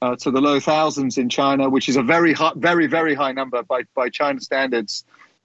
uh, 0.02 0.16
to 0.16 0.32
the 0.32 0.40
low 0.40 0.58
thousands 0.58 1.16
in 1.16 1.28
China, 1.28 1.70
which 1.70 1.88
is 1.88 1.94
a 1.94 2.02
very 2.02 2.32
high, 2.32 2.50
very 2.56 2.88
very 2.88 3.14
high 3.14 3.30
number 3.30 3.62
by 3.62 3.82
by 3.94 4.08
China 4.08 4.40
standards. 4.40 5.04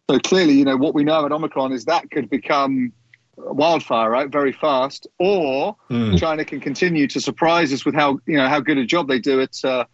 So 0.09 0.17
clearly, 0.17 0.53
you 0.53 0.65
know 0.65 0.77
what 0.77 0.95
we 0.95 1.03
know 1.03 1.19
about 1.19 1.31
Omicron 1.31 1.73
is 1.73 1.85
that 1.85 2.09
could 2.09 2.27
become 2.27 2.91
wildfire, 3.37 4.09
right? 4.09 4.29
Very 4.29 4.51
fast, 4.51 5.05
or 5.19 5.75
mm. 5.89 6.19
China 6.19 6.43
can 6.43 6.59
continue 6.59 7.07
to 7.07 7.21
surprise 7.21 7.71
us 7.71 7.85
with 7.85 7.93
how 7.93 8.19
you 8.25 8.37
know 8.37 8.47
how 8.47 8.59
good 8.59 8.79
a 8.79 8.85
job 8.85 9.07
they 9.07 9.19
do 9.19 9.41
at, 9.41 9.63
uh, 9.63 9.85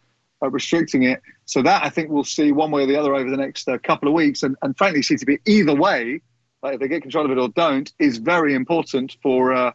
at 0.42 0.52
restricting 0.52 1.04
it. 1.04 1.22
So 1.46 1.62
that 1.62 1.84
I 1.84 1.90
think 1.90 2.10
we'll 2.10 2.24
see 2.24 2.54
one 2.54 2.72
way 2.72 2.84
or 2.84 2.88
the 2.88 2.96
other 2.96 3.14
over 3.14 3.30
the 3.30 3.38
next 3.38 3.68
uh, 3.68 3.78
couple 3.80 4.08
of 4.08 4.14
weeks, 4.14 4.44
and, 4.44 4.56
and 4.62 4.78
frankly, 4.78 5.04
be 5.26 5.40
either 5.46 5.76
way, 5.76 6.22
like 6.62 6.76
if 6.76 6.80
they 6.80 6.88
get 6.88 7.02
control 7.02 7.26
of 7.26 7.32
it 7.32 7.38
or 7.38 7.50
don't, 7.50 7.92
is 8.00 8.18
very 8.18 8.54
important 8.54 9.18
for. 9.22 9.54
Uh, 9.54 9.72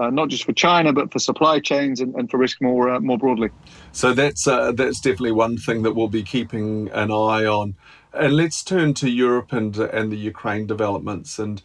uh, 0.00 0.10
not 0.10 0.28
just 0.28 0.44
for 0.44 0.52
China, 0.52 0.92
but 0.92 1.12
for 1.12 1.18
supply 1.18 1.60
chains 1.60 2.00
and, 2.00 2.14
and 2.14 2.30
for 2.30 2.38
risk 2.38 2.60
more 2.62 2.90
uh, 2.90 3.00
more 3.00 3.18
broadly. 3.18 3.50
So 3.92 4.12
that's 4.14 4.46
uh, 4.46 4.72
that's 4.72 5.00
definitely 5.00 5.32
one 5.32 5.56
thing 5.58 5.82
that 5.82 5.92
we'll 5.94 6.08
be 6.08 6.22
keeping 6.22 6.88
an 6.90 7.10
eye 7.10 7.44
on. 7.44 7.74
And 8.12 8.34
let's 8.34 8.64
turn 8.64 8.94
to 8.94 9.08
Europe 9.08 9.52
and 9.52 9.76
and 9.76 10.10
the 10.10 10.16
Ukraine 10.16 10.66
developments. 10.66 11.38
And 11.38 11.62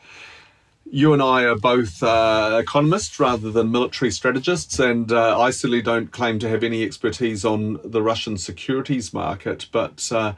you 0.92 1.14
and 1.14 1.22
I 1.22 1.44
are 1.44 1.56
both 1.56 2.04
uh, 2.04 2.60
economists 2.62 3.20
rather 3.20 3.52
than 3.52 3.72
military 3.72 4.12
strategists, 4.12 4.80
and 4.80 5.12
uh, 5.12 5.40
I 5.40 5.50
certainly 5.50 5.82
don't 5.82 6.12
claim 6.12 6.38
to 6.40 6.50
have 6.50 6.64
any 6.64 6.84
expertise 6.84 7.44
on 7.44 7.80
the 7.84 8.02
Russian 8.02 8.38
securities 8.38 9.14
market. 9.14 9.68
But 9.72 10.12
uh, 10.12 10.34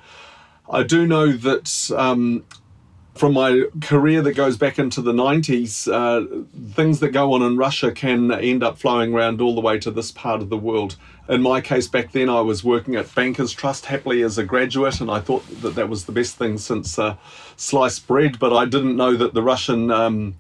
I 0.70 0.84
do 0.84 1.06
know 1.06 1.34
that 1.34 1.92
um, 1.96 2.46
from 3.18 3.34
my 3.34 3.64
career 3.82 4.22
that 4.22 4.34
goes 4.34 4.58
back 4.58 4.80
into 4.80 5.02
the 5.02 5.12
90s, 5.12 5.92
uh, 5.92 6.46
things 6.74 7.00
that 7.00 7.10
go 7.10 7.34
on 7.34 7.42
in 7.42 7.58
Russia 7.58 7.92
can 7.92 8.32
end 8.32 8.64
up 8.64 8.78
flowing 8.78 9.14
around 9.14 9.42
all 9.42 9.56
the 9.56 9.62
way 9.62 9.80
to 9.80 9.92
this 9.92 10.12
part 10.12 10.42
of 10.42 10.50
the 10.50 10.58
world. 10.58 10.96
In 11.28 11.42
my 11.42 11.60
case, 11.60 11.88
back 11.88 12.12
then, 12.12 12.30
I 12.30 12.42
was 12.42 12.64
working 12.64 12.96
at 12.96 13.14
Bankers 13.14 13.52
Trust 13.52 13.86
happily 13.86 14.22
as 14.22 14.38
a 14.38 14.44
graduate, 14.44 15.02
and 15.02 15.12
I 15.12 15.20
thought 15.20 15.46
that 15.62 15.76
that 15.76 15.90
was 15.90 16.06
the 16.06 16.12
best 16.12 16.38
thing 16.38 16.58
since 16.58 16.98
uh, 16.98 17.18
sliced 17.56 18.08
bread. 18.08 18.40
But 18.40 18.56
I 18.56 18.66
didn't 18.66 18.96
know 18.96 19.16
that 19.16 19.34
the 19.34 19.44
Russian 19.44 19.92
um, 19.92 20.36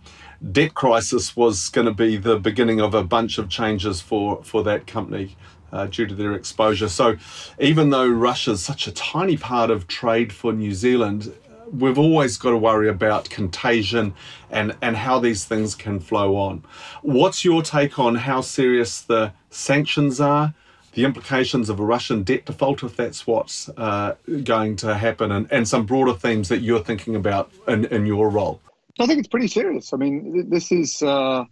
debt 0.51 0.73
crisis 0.73 1.35
was 1.35 1.69
going 1.69 1.87
to 1.87 1.93
be 1.93 2.15
the 2.15 2.39
beginning 2.39 2.79
of 2.79 2.93
a 2.93 3.03
bunch 3.03 3.37
of 3.37 3.49
changes 3.49 4.01
for, 4.01 4.43
for 4.43 4.63
that 4.63 4.87
company. 4.87 5.35
Uh, 5.69 5.85
due 5.85 6.05
to 6.07 6.15
their 6.15 6.31
exposure. 6.31 6.87
So, 6.87 7.17
even 7.59 7.89
though 7.89 8.07
Russia 8.07 8.51
is 8.51 8.63
such 8.63 8.87
a 8.87 8.91
tiny 8.93 9.35
part 9.35 9.69
of 9.69 9.85
trade 9.85 10.31
for 10.31 10.53
New 10.53 10.73
Zealand, 10.73 11.33
we've 11.71 11.97
always 11.97 12.37
got 12.37 12.51
to 12.51 12.57
worry 12.57 12.89
about 12.89 13.29
contagion 13.29 14.13
and, 14.49 14.75
and 14.81 14.95
how 14.95 15.19
these 15.19 15.45
things 15.45 15.75
can 15.75 15.99
flow 15.99 16.35
on. 16.35 16.63
What's 17.01 17.43
your 17.43 17.61
take 17.61 17.99
on 17.99 18.15
how 18.15 18.41
serious 18.41 19.01
the 19.01 19.33
sanctions 19.49 20.19
are, 20.19 20.53
the 20.93 21.05
implications 21.05 21.69
of 21.69 21.79
a 21.79 21.83
Russian 21.83 22.23
debt 22.23 22.45
default, 22.45 22.83
if 22.83 22.95
that's 22.95 23.27
what's 23.27 23.69
uh, 23.69 24.15
going 24.43 24.75
to 24.77 24.95
happen, 24.95 25.31
and, 25.31 25.47
and 25.51 25.67
some 25.67 25.85
broader 25.85 26.13
themes 26.13 26.49
that 26.49 26.59
you're 26.59 26.83
thinking 26.83 27.15
about 27.15 27.51
in, 27.67 27.85
in 27.85 28.05
your 28.05 28.29
role? 28.29 28.61
I 28.99 29.05
think 29.05 29.19
it's 29.19 29.27
pretty 29.27 29.47
serious. 29.47 29.93
I 29.93 29.97
mean, 29.97 30.49
this 30.49 30.71
is 30.71 31.03
uh, 31.03 31.43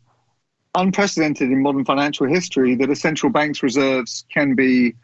unprecedented 0.73 1.51
in 1.51 1.61
modern 1.61 1.85
financial 1.85 2.27
history 2.27 2.75
that 2.75 2.89
a 2.89 2.95
central 2.95 3.31
bank's 3.31 3.61
reserves 3.61 4.25
can 4.33 4.55
be 4.55 4.95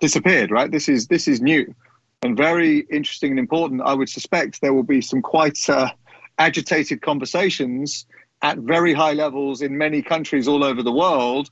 disappeared. 0.00 0.52
Right? 0.52 0.70
This 0.70 0.88
is 0.88 1.08
this 1.08 1.26
is 1.26 1.40
new 1.40 1.74
and 2.22 2.36
very 2.36 2.80
interesting 2.90 3.30
and 3.30 3.38
important. 3.38 3.80
I 3.82 3.94
would 3.94 4.08
suspect 4.08 4.60
there 4.60 4.74
will 4.74 4.82
be 4.82 5.00
some 5.00 5.22
quite 5.22 5.58
uh, 5.68 5.90
agitated 6.38 7.02
conversations 7.02 8.06
at 8.42 8.58
very 8.58 8.92
high 8.92 9.12
levels 9.12 9.62
in 9.62 9.76
many 9.76 10.02
countries 10.02 10.48
all 10.48 10.64
over 10.64 10.82
the 10.82 10.92
world, 10.92 11.50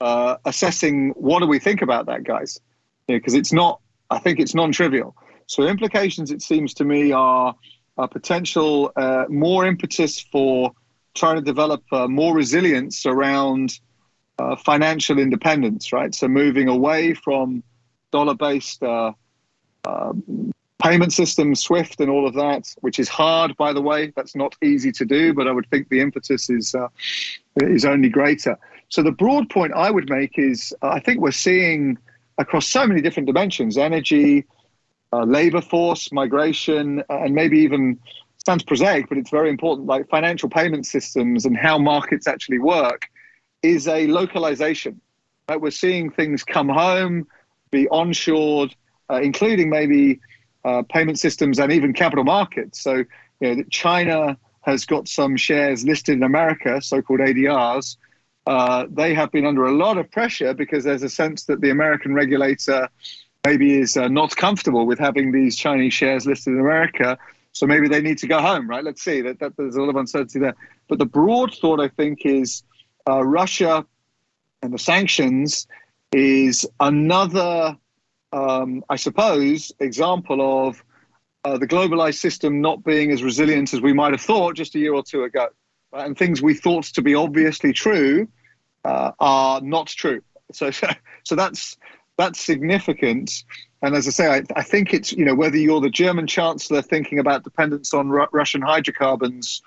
uh, 0.00 0.36
assessing 0.44 1.10
what 1.10 1.40
do 1.40 1.46
we 1.46 1.58
think 1.58 1.82
about 1.82 2.06
that, 2.06 2.24
guys? 2.24 2.60
Because 3.06 3.34
know, 3.34 3.40
it's 3.40 3.52
not, 3.52 3.80
I 4.10 4.18
think 4.18 4.40
it's 4.40 4.54
non-trivial. 4.54 5.16
So 5.46 5.64
implications, 5.64 6.30
it 6.30 6.42
seems 6.42 6.74
to 6.74 6.84
me, 6.84 7.12
are 7.12 7.54
a 7.98 8.08
potential 8.08 8.92
uh, 8.96 9.24
more 9.28 9.66
impetus 9.66 10.20
for 10.20 10.72
trying 11.14 11.36
to 11.36 11.42
develop 11.42 11.82
uh, 11.92 12.08
more 12.08 12.34
resilience 12.34 13.04
around 13.04 13.78
uh, 14.38 14.56
financial 14.56 15.18
independence, 15.18 15.92
right? 15.92 16.14
So 16.14 16.26
moving 16.26 16.68
away 16.68 17.14
from 17.14 17.62
dollar-based 18.12 18.82
uh, 18.82 19.12
um, 19.84 20.52
payment 20.82 21.12
systems, 21.12 21.60
SWIFT, 21.60 22.00
and 22.00 22.10
all 22.10 22.26
of 22.26 22.34
that, 22.34 22.74
which 22.80 22.98
is 22.98 23.08
hard, 23.08 23.56
by 23.56 23.72
the 23.72 23.80
way. 23.80 24.12
That's 24.16 24.34
not 24.34 24.56
easy 24.62 24.92
to 24.92 25.04
do, 25.04 25.32
but 25.32 25.46
I 25.46 25.52
would 25.52 25.68
think 25.70 25.88
the 25.88 26.00
impetus 26.00 26.50
is 26.50 26.74
uh, 26.74 26.88
is 27.56 27.84
only 27.84 28.08
greater. 28.08 28.58
So 28.88 29.02
the 29.02 29.12
broad 29.12 29.48
point 29.48 29.72
I 29.74 29.90
would 29.90 30.10
make 30.10 30.38
is 30.38 30.74
uh, 30.82 30.88
I 30.88 31.00
think 31.00 31.20
we're 31.20 31.30
seeing 31.30 31.98
across 32.38 32.68
so 32.68 32.86
many 32.86 33.00
different 33.00 33.26
dimensions: 33.26 33.78
energy, 33.78 34.44
uh, 35.12 35.24
labor 35.24 35.60
force, 35.60 36.12
migration, 36.12 37.00
uh, 37.08 37.22
and 37.22 37.34
maybe 37.34 37.58
even 37.60 37.98
sounds 38.44 38.64
prosaic, 38.64 39.08
but 39.08 39.18
it's 39.18 39.30
very 39.30 39.50
important. 39.50 39.86
Like 39.86 40.08
financial 40.08 40.48
payment 40.48 40.84
systems 40.86 41.46
and 41.46 41.56
how 41.56 41.78
markets 41.78 42.26
actually 42.26 42.58
work 42.58 43.08
is 43.62 43.86
a 43.86 44.08
localization. 44.08 45.00
Right? 45.48 45.60
We're 45.60 45.70
seeing 45.70 46.10
things 46.10 46.42
come 46.42 46.68
home, 46.68 47.28
be 47.70 47.86
onshored 47.86 48.74
uh, 49.12 49.20
including 49.20 49.68
maybe 49.68 50.20
uh, 50.64 50.82
payment 50.88 51.18
systems 51.18 51.58
and 51.58 51.70
even 51.70 51.92
capital 51.92 52.24
markets. 52.24 52.80
So, 52.80 53.04
you 53.40 53.56
know, 53.56 53.62
China 53.70 54.38
has 54.62 54.86
got 54.86 55.08
some 55.08 55.36
shares 55.36 55.84
listed 55.84 56.16
in 56.16 56.22
America, 56.22 56.80
so-called 56.80 57.20
ADRs. 57.20 57.96
Uh, 58.46 58.86
they 58.90 59.14
have 59.14 59.30
been 59.30 59.44
under 59.44 59.64
a 59.66 59.72
lot 59.72 59.98
of 59.98 60.10
pressure 60.10 60.54
because 60.54 60.84
there's 60.84 61.02
a 61.02 61.08
sense 61.08 61.44
that 61.44 61.60
the 61.60 61.70
American 61.70 62.14
regulator 62.14 62.88
maybe 63.44 63.78
is 63.78 63.96
uh, 63.96 64.08
not 64.08 64.34
comfortable 64.36 64.86
with 64.86 64.98
having 64.98 65.32
these 65.32 65.56
Chinese 65.56 65.92
shares 65.92 66.26
listed 66.26 66.54
in 66.54 66.60
America. 66.60 67.18
So 67.52 67.66
maybe 67.66 67.88
they 67.88 68.00
need 68.00 68.18
to 68.18 68.26
go 68.26 68.40
home, 68.40 68.68
right? 68.68 68.82
Let's 68.82 69.02
see. 69.02 69.20
That, 69.20 69.40
that 69.40 69.56
there's 69.56 69.76
a 69.76 69.80
lot 69.80 69.90
of 69.90 69.96
uncertainty 69.96 70.38
there. 70.38 70.56
But 70.88 70.98
the 70.98 71.06
broad 71.06 71.54
thought, 71.54 71.80
I 71.80 71.88
think, 71.88 72.24
is 72.24 72.62
uh, 73.08 73.22
Russia 73.24 73.84
and 74.62 74.72
the 74.72 74.78
sanctions 74.78 75.66
is 76.12 76.66
another 76.78 77.76
um, 78.32 78.84
I 78.88 78.96
suppose, 78.96 79.72
example 79.78 80.66
of 80.68 80.82
uh, 81.44 81.58
the 81.58 81.66
globalized 81.66 82.18
system 82.18 82.60
not 82.60 82.84
being 82.84 83.10
as 83.10 83.22
resilient 83.22 83.74
as 83.74 83.80
we 83.80 83.92
might 83.92 84.12
have 84.12 84.20
thought 84.20 84.54
just 84.54 84.74
a 84.74 84.78
year 84.78 84.94
or 84.94 85.02
two 85.02 85.24
ago. 85.24 85.48
Right? 85.92 86.06
And 86.06 86.16
things 86.16 86.40
we 86.40 86.54
thought 86.54 86.84
to 86.84 87.02
be 87.02 87.14
obviously 87.14 87.72
true 87.72 88.28
uh, 88.84 89.12
are 89.18 89.60
not 89.60 89.88
true. 89.88 90.22
So, 90.52 90.70
so 91.24 91.34
that's 91.34 91.76
that's 92.18 92.40
significant. 92.40 93.44
And 93.80 93.96
as 93.96 94.06
I 94.06 94.10
say, 94.10 94.26
I, 94.28 94.42
I, 94.54 94.62
think 94.62 94.94
it's 94.94 95.12
you 95.12 95.24
know 95.24 95.34
whether 95.34 95.56
you're 95.56 95.80
the 95.80 95.90
German 95.90 96.26
chancellor 96.26 96.82
thinking 96.82 97.18
about 97.18 97.42
dependence 97.42 97.92
on 97.92 98.08
Russian 98.08 98.62
hydrocarbons, 98.62 99.62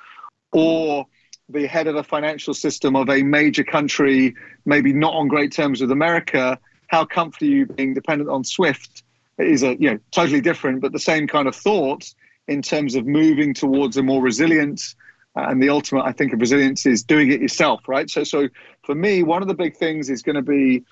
or 0.52 1.06
the 1.50 1.68
head 1.68 1.88
of 1.88 1.96
a 1.96 2.04
financial 2.04 2.54
system 2.54 2.96
of 2.96 3.10
a 3.10 3.22
major 3.22 3.64
country, 3.64 4.36
maybe 4.66 4.94
not 4.94 5.14
on 5.14 5.28
great 5.28 5.52
terms 5.52 5.82
with 5.82 5.92
America, 5.92 6.58
how 6.88 7.06
comfortable 7.06 7.52
you 7.52 7.66
being 7.66 7.94
dependent 7.94 8.30
on 8.30 8.44
Swift 8.44 9.04
is 9.38 9.64
a 9.64 9.76
you 9.80 9.92
know 9.92 10.00
totally 10.12 10.42
different, 10.42 10.82
but 10.82 10.92
the 10.92 11.00
same 11.00 11.28
kind 11.28 11.48
of 11.48 11.56
thought 11.56 12.14
in 12.48 12.62
terms 12.62 12.96
of 12.96 13.06
moving 13.06 13.54
towards 13.54 13.98
a 13.98 14.04
more 14.04 14.22
resilient. 14.22 14.96
Uh, 15.38 15.48
and 15.50 15.62
the 15.62 15.68
ultimate, 15.68 16.04
I 16.04 16.14
think, 16.14 16.32
of 16.32 16.40
resilience 16.40 16.86
is 16.86 17.04
doing 17.04 17.30
it 17.30 17.42
yourself, 17.42 17.82
right? 17.90 18.10
So, 18.10 18.24
so 18.24 18.48
for 18.86 18.96
me, 18.96 19.22
one 19.22 19.42
of 19.42 19.50
the 19.50 19.54
big 19.54 19.76
things 19.76 20.10
is 20.10 20.22
going 20.22 20.38
to 20.38 20.42
be 20.42 20.86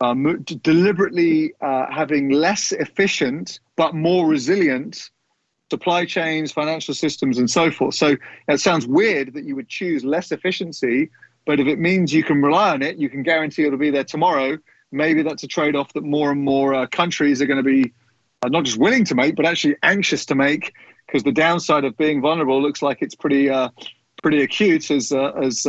um, 0.00 0.44
deliberately 0.62 1.54
uh, 1.60 1.86
having 1.90 2.30
less 2.30 2.70
efficient 2.70 3.58
but 3.74 3.92
more 3.92 4.28
resilient 4.28 5.10
supply 5.70 6.04
chains, 6.04 6.52
financial 6.52 6.94
systems, 6.94 7.38
and 7.38 7.50
so 7.50 7.70
forth. 7.70 7.94
So 7.94 8.16
it 8.48 8.60
sounds 8.60 8.86
weird 8.86 9.34
that 9.34 9.44
you 9.44 9.56
would 9.56 9.68
choose 9.68 10.04
less 10.04 10.30
efficiency 10.32 11.10
But 11.46 11.60
if 11.60 11.66
it 11.66 11.78
means 11.78 12.12
you 12.12 12.22
can 12.22 12.42
rely 12.42 12.70
on 12.70 12.82
it, 12.82 12.98
you 12.98 13.08
can 13.08 13.22
guarantee 13.22 13.64
it'll 13.64 13.78
be 13.78 13.90
there 13.90 14.04
tomorrow. 14.04 14.58
Maybe 14.92 15.22
that's 15.22 15.42
a 15.42 15.46
trade 15.46 15.76
off 15.76 15.92
that 15.92 16.04
more 16.04 16.30
and 16.30 16.42
more 16.42 16.74
uh, 16.74 16.86
countries 16.86 17.40
are 17.40 17.46
going 17.46 17.62
to 17.62 17.62
be 17.62 17.92
uh, 18.42 18.48
not 18.48 18.64
just 18.64 18.78
willing 18.78 19.04
to 19.06 19.14
make, 19.14 19.36
but 19.36 19.46
actually 19.46 19.76
anxious 19.82 20.26
to 20.26 20.34
make, 20.34 20.72
because 21.06 21.22
the 21.22 21.32
downside 21.32 21.84
of 21.84 21.96
being 21.96 22.20
vulnerable 22.20 22.60
looks 22.60 22.82
like 22.82 22.98
it's 23.00 23.14
pretty 23.14 23.50
uh, 23.50 23.68
pretty 24.22 24.42
acute 24.42 24.90
as 24.90 25.12
uh, 25.12 25.32
as 25.42 25.66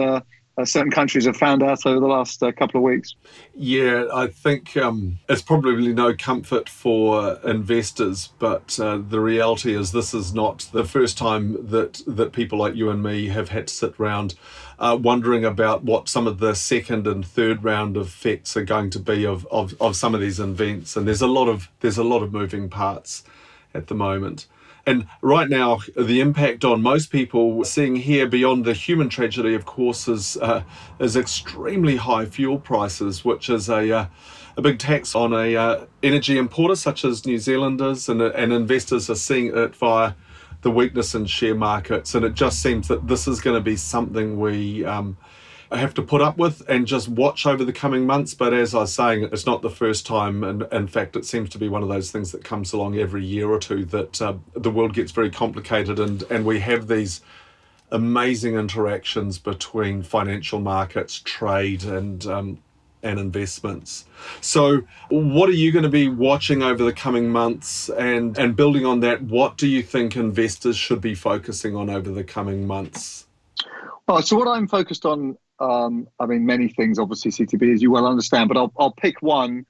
uh, 0.57 0.65
certain 0.65 0.91
countries 0.91 1.25
have 1.25 1.37
found 1.37 1.63
out 1.63 1.85
over 1.85 1.99
the 1.99 2.07
last 2.07 2.41
uh, 2.43 2.51
couple 2.51 2.79
of 2.79 2.83
weeks. 2.83 3.15
Yeah, 3.55 4.05
I 4.13 4.27
think 4.27 4.75
um, 4.77 5.19
it's 5.29 5.41
probably 5.41 5.93
no 5.93 6.13
comfort 6.13 6.67
for 6.67 7.39
investors, 7.43 8.29
but 8.39 8.79
uh, 8.79 8.97
the 8.97 9.19
reality 9.19 9.75
is 9.75 9.91
this 9.91 10.13
is 10.13 10.33
not 10.33 10.69
the 10.71 10.83
first 10.83 11.17
time 11.17 11.69
that 11.69 12.01
that 12.05 12.33
people 12.33 12.57
like 12.57 12.75
you 12.75 12.89
and 12.89 13.01
me 13.01 13.27
have 13.27 13.49
had 13.49 13.67
to 13.67 13.73
sit 13.73 13.99
around 13.99 14.35
uh, 14.81 14.97
wondering 14.99 15.45
about 15.45 15.83
what 15.83 16.09
some 16.09 16.25
of 16.25 16.39
the 16.39 16.55
second 16.55 17.05
and 17.05 17.23
third 17.25 17.63
round 17.63 17.95
of 17.95 18.07
effects 18.07 18.57
are 18.57 18.63
going 18.63 18.89
to 18.89 18.99
be 18.99 19.25
of, 19.25 19.45
of, 19.51 19.75
of 19.79 19.95
some 19.95 20.15
of 20.15 20.21
these 20.21 20.39
events. 20.39 20.97
And 20.97 21.07
there's 21.07 21.21
a 21.21 21.27
lot 21.27 21.47
of 21.47 21.69
there's 21.81 21.99
a 21.99 22.03
lot 22.03 22.23
of 22.23 22.33
moving 22.33 22.67
parts 22.67 23.23
at 23.75 23.87
the 23.87 23.95
moment. 23.95 24.47
And 24.85 25.07
right 25.21 25.49
now, 25.49 25.79
the 25.95 26.21
impact 26.21 26.65
on 26.65 26.81
most 26.81 27.11
people 27.11 27.63
seeing 27.63 27.95
here 27.95 28.27
beyond 28.27 28.65
the 28.65 28.73
human 28.73 29.09
tragedy, 29.09 29.53
of 29.53 29.65
course, 29.65 30.07
is 30.07 30.37
uh, 30.37 30.63
is 30.99 31.15
extremely 31.15 31.97
high 31.97 32.25
fuel 32.25 32.59
prices, 32.59 33.23
which 33.23 33.49
is 33.49 33.69
a 33.69 33.91
uh, 33.91 34.05
a 34.57 34.61
big 34.61 34.79
tax 34.79 35.13
on 35.15 35.33
a 35.33 35.55
uh, 35.55 35.85
energy 36.01 36.37
importer 36.37 36.75
such 36.75 37.05
as 37.05 37.25
New 37.25 37.37
Zealanders, 37.37 38.09
and 38.09 38.21
and 38.21 38.51
investors 38.51 39.09
are 39.09 39.15
seeing 39.15 39.55
it 39.55 39.75
via 39.75 40.13
the 40.61 40.71
weakness 40.71 41.15
in 41.15 41.25
share 41.25 41.55
markets. 41.55 42.15
And 42.15 42.25
it 42.25 42.33
just 42.33 42.61
seems 42.61 42.87
that 42.87 43.07
this 43.07 43.27
is 43.27 43.39
going 43.39 43.55
to 43.55 43.63
be 43.63 43.75
something 43.75 44.39
we. 44.39 44.83
Um, 44.85 45.17
have 45.77 45.93
to 45.95 46.01
put 46.01 46.21
up 46.21 46.38
with 46.38 46.62
and 46.67 46.86
just 46.86 47.07
watch 47.07 47.45
over 47.45 47.63
the 47.63 47.73
coming 47.73 48.05
months. 48.05 48.34
But 48.34 48.53
as 48.53 48.75
I 48.75 48.79
was 48.79 48.93
saying, 48.93 49.29
it's 49.31 49.45
not 49.45 49.62
the 49.62 49.69
first 49.69 50.05
time, 50.05 50.43
and 50.43 50.67
in 50.71 50.88
fact, 50.88 51.15
it 51.15 51.25
seems 51.25 51.49
to 51.49 51.57
be 51.57 51.69
one 51.69 51.84
of 51.84 51.89
those 51.89 52.12
things 52.12 52.31
that 52.31 52.43
comes 52.43 52.73
along 52.73 52.97
every 52.97 53.23
year 53.23 53.49
or 53.49 53.60
two 53.60 53.86
that 53.86 54.21
uh, 54.21 54.34
the 54.53 54.71
world 54.71 54.93
gets 54.93 55.12
very 55.12 55.29
complicated, 55.29 55.99
and 55.99 56.23
and 56.29 56.45
we 56.45 56.60
have 56.60 56.88
these 56.88 57.21
amazing 57.91 58.55
interactions 58.55 59.38
between 59.38 60.03
financial 60.03 60.60
markets, 60.60 61.21
trade, 61.23 61.84
and 61.84 62.25
um, 62.25 62.60
and 63.03 63.19
investments. 63.19 64.05
So, 64.41 64.81
what 65.10 65.49
are 65.49 65.53
you 65.53 65.71
going 65.71 65.84
to 65.84 65.89
be 65.89 66.07
watching 66.07 66.63
over 66.63 66.84
the 66.84 66.93
coming 66.93 67.29
months? 67.29 67.89
And, 67.89 68.38
and 68.38 68.55
building 68.55 68.86
on 68.86 68.99
that, 69.01 69.21
what 69.21 69.57
do 69.57 69.67
you 69.67 69.81
think 69.81 70.15
investors 70.15 70.77
should 70.77 71.01
be 71.01 71.15
focusing 71.15 71.75
on 71.75 71.89
over 71.89 72.12
the 72.12 72.23
coming 72.23 72.67
months? 72.67 73.27
Well, 74.07 74.21
so 74.21 74.36
what 74.36 74.47
I'm 74.47 74.67
focused 74.67 75.05
on 75.05 75.38
um, 75.62 76.08
I 76.19 76.26
mean, 76.26 76.45
many 76.45 76.67
things, 76.67 76.97
obviously, 76.97 77.32
CTB, 77.32 77.74
as 77.74 77.82
you 77.82 77.91
well 77.91 78.08
understand, 78.08 78.47
but 78.47 78.58
I'll, 78.58 78.74
I'll 78.78 78.91
pick 78.91 79.21
one. 79.21 79.65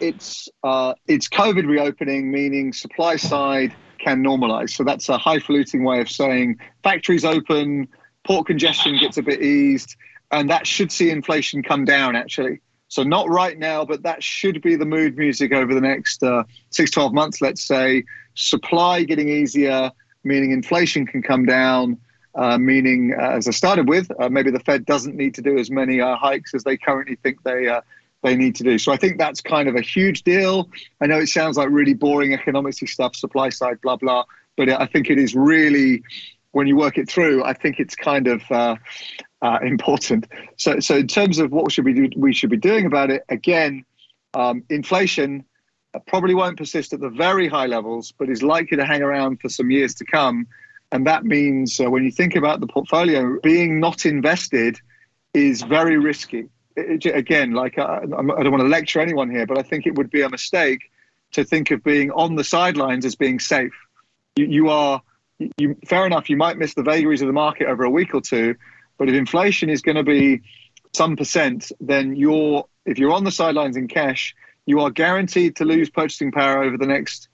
It's, 0.00 0.48
uh, 0.64 0.94
it's 1.06 1.28
COVID 1.28 1.66
reopening, 1.66 2.30
meaning 2.30 2.72
supply 2.72 3.16
side 3.16 3.74
can 3.98 4.22
normalize. 4.22 4.70
So 4.70 4.82
that's 4.82 5.08
a 5.08 5.16
highfalutin 5.16 5.84
way 5.84 6.00
of 6.00 6.10
saying 6.10 6.58
factories 6.82 7.24
open, 7.24 7.88
port 8.24 8.46
congestion 8.46 8.98
gets 8.98 9.16
a 9.16 9.22
bit 9.22 9.40
eased, 9.40 9.94
and 10.32 10.50
that 10.50 10.66
should 10.66 10.90
see 10.90 11.10
inflation 11.10 11.62
come 11.62 11.84
down, 11.84 12.16
actually. 12.16 12.60
So 12.88 13.04
not 13.04 13.28
right 13.28 13.56
now, 13.56 13.84
but 13.84 14.02
that 14.02 14.22
should 14.22 14.60
be 14.60 14.74
the 14.74 14.86
mood 14.86 15.16
music 15.16 15.52
over 15.52 15.72
the 15.72 15.80
next 15.80 16.22
uh, 16.22 16.42
six, 16.70 16.90
12 16.90 17.12
months, 17.12 17.40
let's 17.40 17.62
say. 17.62 18.02
Supply 18.34 19.04
getting 19.04 19.28
easier, 19.28 19.92
meaning 20.24 20.50
inflation 20.50 21.06
can 21.06 21.22
come 21.22 21.46
down 21.46 21.98
uh, 22.38 22.56
meaning, 22.56 23.14
uh, 23.20 23.30
as 23.38 23.48
I 23.48 23.50
started 23.50 23.88
with, 23.88 24.06
uh, 24.20 24.28
maybe 24.28 24.50
the 24.52 24.60
Fed 24.60 24.86
doesn't 24.86 25.16
need 25.16 25.34
to 25.34 25.42
do 25.42 25.58
as 25.58 25.70
many 25.70 26.00
uh, 26.00 26.14
hikes 26.16 26.54
as 26.54 26.62
they 26.62 26.76
currently 26.76 27.16
think 27.22 27.42
they 27.42 27.66
uh, 27.68 27.80
they 28.22 28.36
need 28.36 28.54
to 28.56 28.64
do. 28.64 28.78
So 28.78 28.92
I 28.92 28.96
think 28.96 29.18
that's 29.18 29.40
kind 29.40 29.68
of 29.68 29.74
a 29.74 29.80
huge 29.80 30.22
deal. 30.22 30.68
I 31.02 31.06
know 31.08 31.18
it 31.18 31.28
sounds 31.28 31.56
like 31.56 31.68
really 31.70 31.94
boring 31.94 32.32
economics 32.32 32.78
stuff, 32.92 33.16
supply 33.16 33.48
side, 33.50 33.80
blah 33.80 33.96
blah, 33.96 34.24
but 34.56 34.68
I 34.68 34.86
think 34.86 35.10
it 35.10 35.18
is 35.18 35.34
really, 35.34 36.02
when 36.52 36.66
you 36.66 36.76
work 36.76 36.96
it 36.96 37.08
through, 37.08 37.44
I 37.44 37.54
think 37.54 37.78
it's 37.78 37.96
kind 37.96 38.26
of 38.28 38.40
uh, 38.50 38.76
important. 39.62 40.26
So 40.56 40.80
so 40.80 40.96
in 40.96 41.08
terms 41.08 41.38
of 41.38 41.50
what 41.50 41.72
should 41.72 41.84
we 41.84 41.92
do, 41.92 42.08
we 42.16 42.32
should 42.32 42.50
be 42.50 42.56
doing 42.56 42.86
about 42.86 43.10
it. 43.10 43.24
Again, 43.28 43.84
um, 44.34 44.62
inflation 44.68 45.44
probably 46.06 46.34
won't 46.34 46.56
persist 46.56 46.92
at 46.92 47.00
the 47.00 47.10
very 47.10 47.48
high 47.48 47.66
levels, 47.66 48.12
but 48.16 48.28
is 48.28 48.42
likely 48.42 48.76
to 48.76 48.84
hang 48.84 49.02
around 49.02 49.40
for 49.40 49.48
some 49.48 49.70
years 49.70 49.94
to 49.96 50.04
come. 50.04 50.46
And 50.90 51.06
that 51.06 51.24
means 51.24 51.80
uh, 51.80 51.90
when 51.90 52.04
you 52.04 52.10
think 52.10 52.34
about 52.34 52.60
the 52.60 52.66
portfolio, 52.66 53.38
being 53.42 53.78
not 53.80 54.06
invested 54.06 54.78
is 55.34 55.62
very 55.62 55.98
risky. 55.98 56.48
It, 56.76 57.04
it, 57.04 57.14
again, 57.14 57.52
like 57.52 57.78
uh, 57.78 58.00
I 58.02 58.06
don't 58.06 58.50
want 58.50 58.62
to 58.62 58.68
lecture 58.68 59.00
anyone 59.00 59.30
here, 59.30 59.46
but 59.46 59.58
I 59.58 59.62
think 59.62 59.86
it 59.86 59.94
would 59.96 60.10
be 60.10 60.22
a 60.22 60.30
mistake 60.30 60.90
to 61.32 61.44
think 61.44 61.70
of 61.70 61.84
being 61.84 62.10
on 62.12 62.36
the 62.36 62.44
sidelines 62.44 63.04
as 63.04 63.16
being 63.16 63.38
safe. 63.38 63.74
You, 64.36 64.46
you 64.46 64.68
are, 64.70 65.02
you, 65.58 65.76
fair 65.86 66.06
enough, 66.06 66.30
you 66.30 66.36
might 66.36 66.56
miss 66.56 66.74
the 66.74 66.82
vagaries 66.82 67.20
of 67.20 67.26
the 67.26 67.34
market 67.34 67.66
over 67.66 67.84
a 67.84 67.90
week 67.90 68.14
or 68.14 68.22
two, 68.22 68.54
but 68.96 69.08
if 69.08 69.14
inflation 69.14 69.68
is 69.68 69.82
going 69.82 69.96
to 69.96 70.02
be 70.02 70.40
some 70.94 71.16
percent, 71.16 71.70
then 71.80 72.16
you're, 72.16 72.66
if 72.86 72.98
you're 72.98 73.12
on 73.12 73.24
the 73.24 73.30
sidelines 73.30 73.76
in 73.76 73.88
cash, 73.88 74.34
you 74.64 74.80
are 74.80 74.90
guaranteed 74.90 75.56
to 75.56 75.64
lose 75.64 75.90
purchasing 75.90 76.32
power 76.32 76.62
over 76.62 76.78
the 76.78 76.86
next 76.86 77.28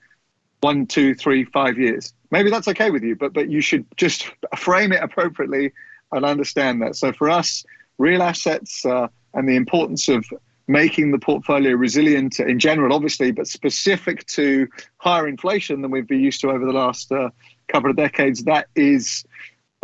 one, 0.60 0.86
two, 0.86 1.14
three, 1.14 1.44
five 1.44 1.78
years. 1.78 2.14
Maybe 2.34 2.50
that's 2.50 2.66
okay 2.66 2.90
with 2.90 3.04
you, 3.04 3.14
but 3.14 3.32
but 3.32 3.48
you 3.48 3.60
should 3.60 3.86
just 3.96 4.28
frame 4.56 4.90
it 4.90 5.00
appropriately 5.00 5.72
and 6.10 6.24
understand 6.24 6.82
that. 6.82 6.96
So 6.96 7.12
for 7.12 7.30
us, 7.30 7.64
real 7.96 8.24
assets 8.24 8.84
uh, 8.84 9.06
and 9.34 9.48
the 9.48 9.54
importance 9.54 10.08
of 10.08 10.24
making 10.66 11.12
the 11.12 11.18
portfolio 11.20 11.76
resilient 11.76 12.40
in 12.40 12.58
general, 12.58 12.92
obviously, 12.92 13.30
but 13.30 13.46
specific 13.46 14.26
to 14.26 14.66
higher 14.96 15.28
inflation 15.28 15.80
than 15.80 15.92
we've 15.92 16.08
been 16.08 16.18
used 16.18 16.40
to 16.40 16.50
over 16.50 16.66
the 16.66 16.72
last 16.72 17.12
uh, 17.12 17.30
couple 17.68 17.88
of 17.88 17.96
decades, 17.96 18.42
that 18.42 18.66
is 18.74 19.24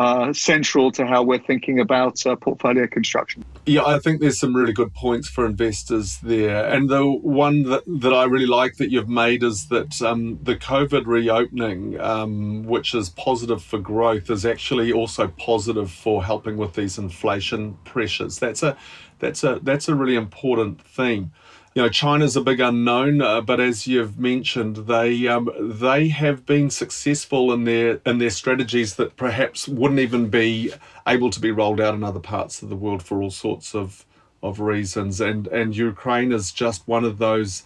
uh, 0.00 0.32
central 0.32 0.90
to 0.90 1.06
how 1.06 1.22
we're 1.22 1.38
thinking 1.38 1.78
about 1.78 2.26
uh, 2.26 2.34
portfolio 2.34 2.88
construction. 2.88 3.44
Yeah, 3.70 3.84
I 3.84 4.00
think 4.00 4.20
there's 4.20 4.40
some 4.40 4.56
really 4.56 4.72
good 4.72 4.92
points 4.94 5.28
for 5.28 5.46
investors 5.46 6.18
there. 6.24 6.66
And 6.66 6.88
the 6.90 7.08
one 7.08 7.62
that, 7.70 7.84
that 7.86 8.12
I 8.12 8.24
really 8.24 8.46
like 8.46 8.78
that 8.78 8.90
you've 8.90 9.08
made 9.08 9.44
is 9.44 9.68
that 9.68 10.02
um, 10.02 10.40
the 10.42 10.56
COVID 10.56 11.06
reopening, 11.06 12.00
um, 12.00 12.64
which 12.64 12.96
is 12.96 13.10
positive 13.10 13.62
for 13.62 13.78
growth, 13.78 14.28
is 14.28 14.44
actually 14.44 14.92
also 14.92 15.28
positive 15.28 15.88
for 15.88 16.24
helping 16.24 16.56
with 16.56 16.74
these 16.74 16.98
inflation 16.98 17.78
pressures. 17.84 18.40
That's 18.40 18.64
a 18.64 18.76
that's 19.20 19.44
a 19.44 19.60
that's 19.62 19.88
a 19.88 19.94
really 19.94 20.16
important 20.16 20.82
theme 20.82 21.30
you 21.74 21.82
know, 21.82 21.88
China's 21.88 22.34
a 22.34 22.40
big 22.40 22.58
unknown, 22.58 23.22
uh, 23.22 23.40
but 23.40 23.60
as 23.60 23.86
you've 23.86 24.18
mentioned, 24.18 24.76
they 24.88 25.28
um, 25.28 25.48
they 25.60 26.08
have 26.08 26.44
been 26.44 26.68
successful 26.68 27.52
in 27.52 27.62
their 27.64 28.00
in 28.04 28.18
their 28.18 28.30
strategies 28.30 28.96
that 28.96 29.16
perhaps 29.16 29.68
wouldn't 29.68 30.00
even 30.00 30.28
be 30.28 30.72
able 31.06 31.30
to 31.30 31.38
be 31.38 31.52
rolled 31.52 31.80
out 31.80 31.94
in 31.94 32.02
other 32.02 32.20
parts 32.20 32.60
of 32.60 32.70
the 32.70 32.76
world 32.76 33.04
for 33.04 33.22
all 33.22 33.30
sorts 33.30 33.74
of 33.74 34.04
of 34.42 34.58
reasons. 34.58 35.20
And 35.20 35.46
and 35.46 35.76
Ukraine 35.76 36.32
is 36.32 36.50
just 36.50 36.88
one 36.88 37.04
of 37.04 37.18
those 37.18 37.62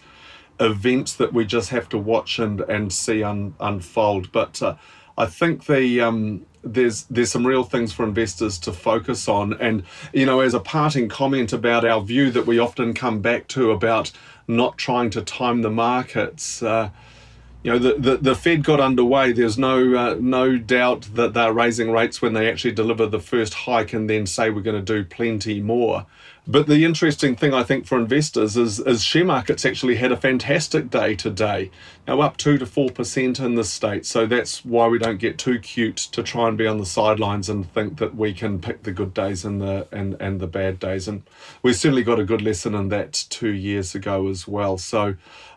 events 0.59 1.13
that 1.15 1.33
we 1.33 1.43
just 1.43 1.71
have 1.71 1.89
to 1.89 1.97
watch 1.97 2.37
and 2.37 2.61
and 2.61 2.93
see 2.93 3.23
un, 3.23 3.55
unfold. 3.59 4.31
But 4.31 4.61
uh, 4.61 4.75
I 5.17 5.25
think 5.25 5.65
the 5.65 6.01
um, 6.01 6.45
there's 6.65 7.03
there's 7.03 7.31
some 7.31 7.45
real 7.45 7.63
things 7.63 7.93
for 7.93 8.03
investors 8.03 8.57
to 8.59 8.73
focus 8.73 9.27
on. 9.27 9.53
And 9.53 9.83
you 10.13 10.25
know, 10.25 10.39
as 10.41 10.53
a 10.53 10.59
parting 10.59 11.07
comment 11.07 11.53
about 11.53 11.85
our 11.85 12.01
view 12.01 12.31
that 12.31 12.45
we 12.45 12.59
often 12.59 12.93
come 12.93 13.21
back 13.21 13.47
to 13.49 13.71
about 13.71 14.11
not 14.47 14.77
trying 14.77 15.09
to 15.11 15.21
time 15.21 15.61
the 15.61 15.69
markets. 15.69 16.61
Uh, 16.61 16.89
you 17.63 17.71
know, 17.71 17.79
the, 17.79 17.95
the, 17.95 18.17
the 18.17 18.35
Fed 18.35 18.63
got 18.63 18.79
underway. 18.79 19.31
There's 19.31 19.57
no 19.57 19.95
uh, 19.95 20.17
no 20.19 20.57
doubt 20.57 21.09
that 21.15 21.33
they're 21.33 21.53
raising 21.53 21.91
rates 21.91 22.21
when 22.21 22.33
they 22.33 22.49
actually 22.49 22.73
deliver 22.73 23.07
the 23.07 23.19
first 23.19 23.53
hike 23.53 23.93
and 23.93 24.09
then 24.09 24.27
say 24.27 24.49
we're 24.49 24.61
going 24.61 24.83
to 24.83 24.93
do 24.93 25.03
plenty 25.03 25.61
more. 25.61 26.05
But 26.47 26.67
the 26.67 26.85
interesting 26.85 27.35
thing 27.35 27.55
I 27.55 27.63
think 27.63 27.87
for 27.87 27.97
investors 27.97 28.55
is, 28.55 28.79
is 28.79 29.03
share 29.03 29.25
markets 29.25 29.65
actually 29.65 29.95
had 29.95 30.11
a 30.11 30.17
fantastic 30.17 30.91
day 30.91 31.15
today. 31.15 31.71
Now 32.07 32.21
up 32.21 32.37
two 32.37 32.59
to 32.59 32.67
four 32.67 32.91
percent 32.91 33.39
in 33.39 33.55
the 33.55 33.63
state. 33.63 34.05
So 34.05 34.27
that's 34.27 34.63
why 34.63 34.87
we 34.87 34.99
don't 34.99 35.17
get 35.17 35.39
too 35.39 35.57
cute 35.57 35.97
to 35.97 36.21
try 36.21 36.47
and 36.47 36.55
be 36.55 36.67
on 36.67 36.77
the 36.77 36.85
sidelines 36.85 37.49
and 37.49 37.71
think 37.73 37.97
that 37.97 38.15
we 38.15 38.31
can 38.31 38.59
pick 38.59 38.83
the 38.83 38.91
good 38.91 39.13
days 39.13 39.43
and 39.43 39.59
the 39.59 39.87
and, 39.91 40.15
and 40.21 40.39
the 40.39 40.47
bad 40.47 40.79
days. 40.79 41.07
And 41.07 41.23
we 41.63 41.73
certainly 41.73 42.03
got 42.03 42.19
a 42.19 42.23
good 42.23 42.43
lesson 42.43 42.75
in 42.75 42.89
that 42.89 43.25
two 43.29 43.53
years 43.53 43.95
ago 43.95 44.27
as 44.27 44.47
well. 44.47 44.77
So 44.77 45.15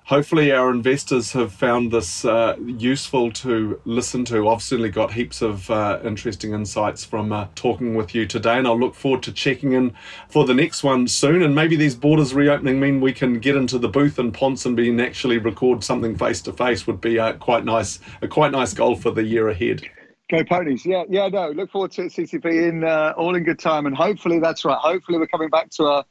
hopefully 0.09 0.51
our 0.51 0.71
investors 0.71 1.33
have 1.33 1.53
found 1.53 1.92
this 1.92 2.25
uh, 2.25 2.57
useful 2.64 3.31
to 3.31 3.79
listen 3.85 4.25
to. 4.25 4.49
I've 4.49 4.62
certainly 4.62 4.88
got 4.88 5.12
heaps 5.12 5.42
of 5.42 5.71
uh, 5.71 6.01
interesting 6.03 6.55
insights 6.55 7.05
from 7.05 7.31
uh, 7.31 7.49
talking 7.55 7.94
with 7.94 8.14
you 8.14 8.25
today, 8.25 8.57
and 8.57 8.66
I'll 8.66 8.79
look 8.79 8.94
forward 8.94 9.23
to 9.25 9.33
checking 9.33 9.73
in 9.73 9.94
for 10.31 10.47
the 10.47 10.55
next 10.55 10.83
one 10.83 11.09
soon. 11.09 11.42
And 11.42 11.55
maybe 11.55 11.77
these 11.77 11.94
borders 11.94 12.33
reopening 12.33 12.81
mean 12.81 13.03
we 13.03 13.12
can 13.12 13.38
get 13.38 13.55
into 13.55 13.79
the 13.79 13.88
booth 13.88 14.18
in 14.18 14.33
Ponsonby 14.33 14.88
and 14.88 14.99
actually 14.99 15.37
record 15.37 15.85
something 15.85 16.16
face 16.16 16.40
to 16.42 16.55
face. 16.55 16.87
Would 16.87 17.03
be 17.03 17.18
a 17.18 17.35
quite 17.35 17.66
nice, 17.66 18.01
a 18.23 18.29
quite 18.29 18.53
nice 18.53 18.73
goal 18.73 18.97
for 18.97 19.11
the 19.11 19.23
year 19.23 19.49
ahead. 19.49 19.83
Go 20.31 20.42
ponies! 20.42 20.87
Yeah, 20.87 21.05
yeah. 21.11 21.29
No, 21.29 21.51
look 21.51 21.71
forward 21.71 21.90
to 21.92 22.05
it, 22.05 22.12
CCP 22.12 22.68
in 22.68 22.85
uh, 22.85 23.12
all 23.16 23.35
in 23.35 23.44
good 23.44 23.59
time, 23.59 23.85
and 23.85 23.94
hopefully 23.94 24.38
that's 24.38 24.64
right. 24.64 24.79
Hopefully 24.79 25.18
we're 25.18 25.27
coming 25.27 25.51
back 25.51 25.68
to 25.73 25.85
a, 25.85 26.05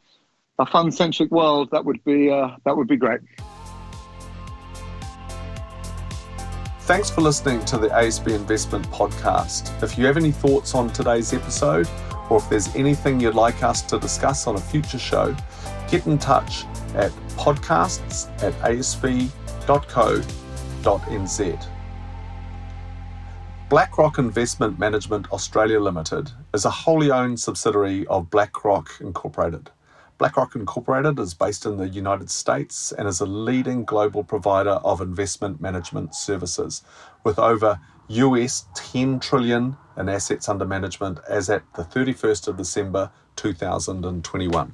a 0.59 0.65
fun 0.67 0.91
centric 0.91 1.31
world. 1.31 1.69
That 1.71 1.85
would 1.85 2.03
be 2.03 2.29
uh, 2.29 2.57
that 2.65 2.77
would 2.77 2.87
be 2.87 2.97
great. 2.97 3.21
Thanks 6.87 7.09
for 7.09 7.19
listening 7.19 7.65
to 7.65 7.77
the 7.77 7.89
ASB 7.89 8.33
Investment 8.33 8.89
Podcast. 8.91 9.83
If 9.83 9.97
you 9.97 10.05
have 10.05 10.15
any 10.15 10.31
thoughts 10.31 10.73
on 10.73 10.89
today's 10.93 11.33
episode, 11.33 11.85
or 12.29 12.37
if 12.37 12.49
there's 12.49 12.73
anything 12.77 13.19
you'd 13.19 13.35
like 13.35 13.61
us 13.61 13.81
to 13.81 13.99
discuss 13.99 14.47
on 14.47 14.55
a 14.55 14.61
future 14.61 14.97
show, 14.97 15.35
get 15.89 16.07
in 16.07 16.17
touch 16.17 16.63
at 16.95 17.11
podcasts 17.35 18.29
at 18.41 18.53
asb.co.nz. 18.61 19.27
BlackRock 23.67 24.17
Investment 24.17 24.79
Management 24.79 25.29
Australia 25.33 25.81
Limited 25.81 26.31
is 26.53 26.63
a 26.63 26.69
wholly 26.69 27.11
owned 27.11 27.37
subsidiary 27.37 28.07
of 28.07 28.29
BlackRock 28.29 29.01
Incorporated. 29.01 29.71
BlackRock 30.17 30.55
Incorporated 30.55 31.19
is 31.19 31.35
based 31.35 31.65
in 31.65 31.77
the 31.77 31.87
United 31.87 32.31
States 32.31 32.91
and 32.91 33.07
is 33.07 33.21
a 33.21 33.25
leading 33.27 33.85
global 33.85 34.23
provider 34.23 34.79
of 34.83 34.99
investment 34.99 35.61
management 35.61 36.15
services 36.15 36.81
with 37.23 37.37
over 37.37 37.79
US 38.07 38.65
10 38.73 39.19
trillion 39.19 39.77
in 39.95 40.09
assets 40.09 40.49
under 40.49 40.65
management 40.65 41.19
as 41.29 41.49
at 41.51 41.61
the 41.75 41.83
31st 41.83 42.47
of 42.47 42.57
December 42.57 43.11
2021. 43.35 44.73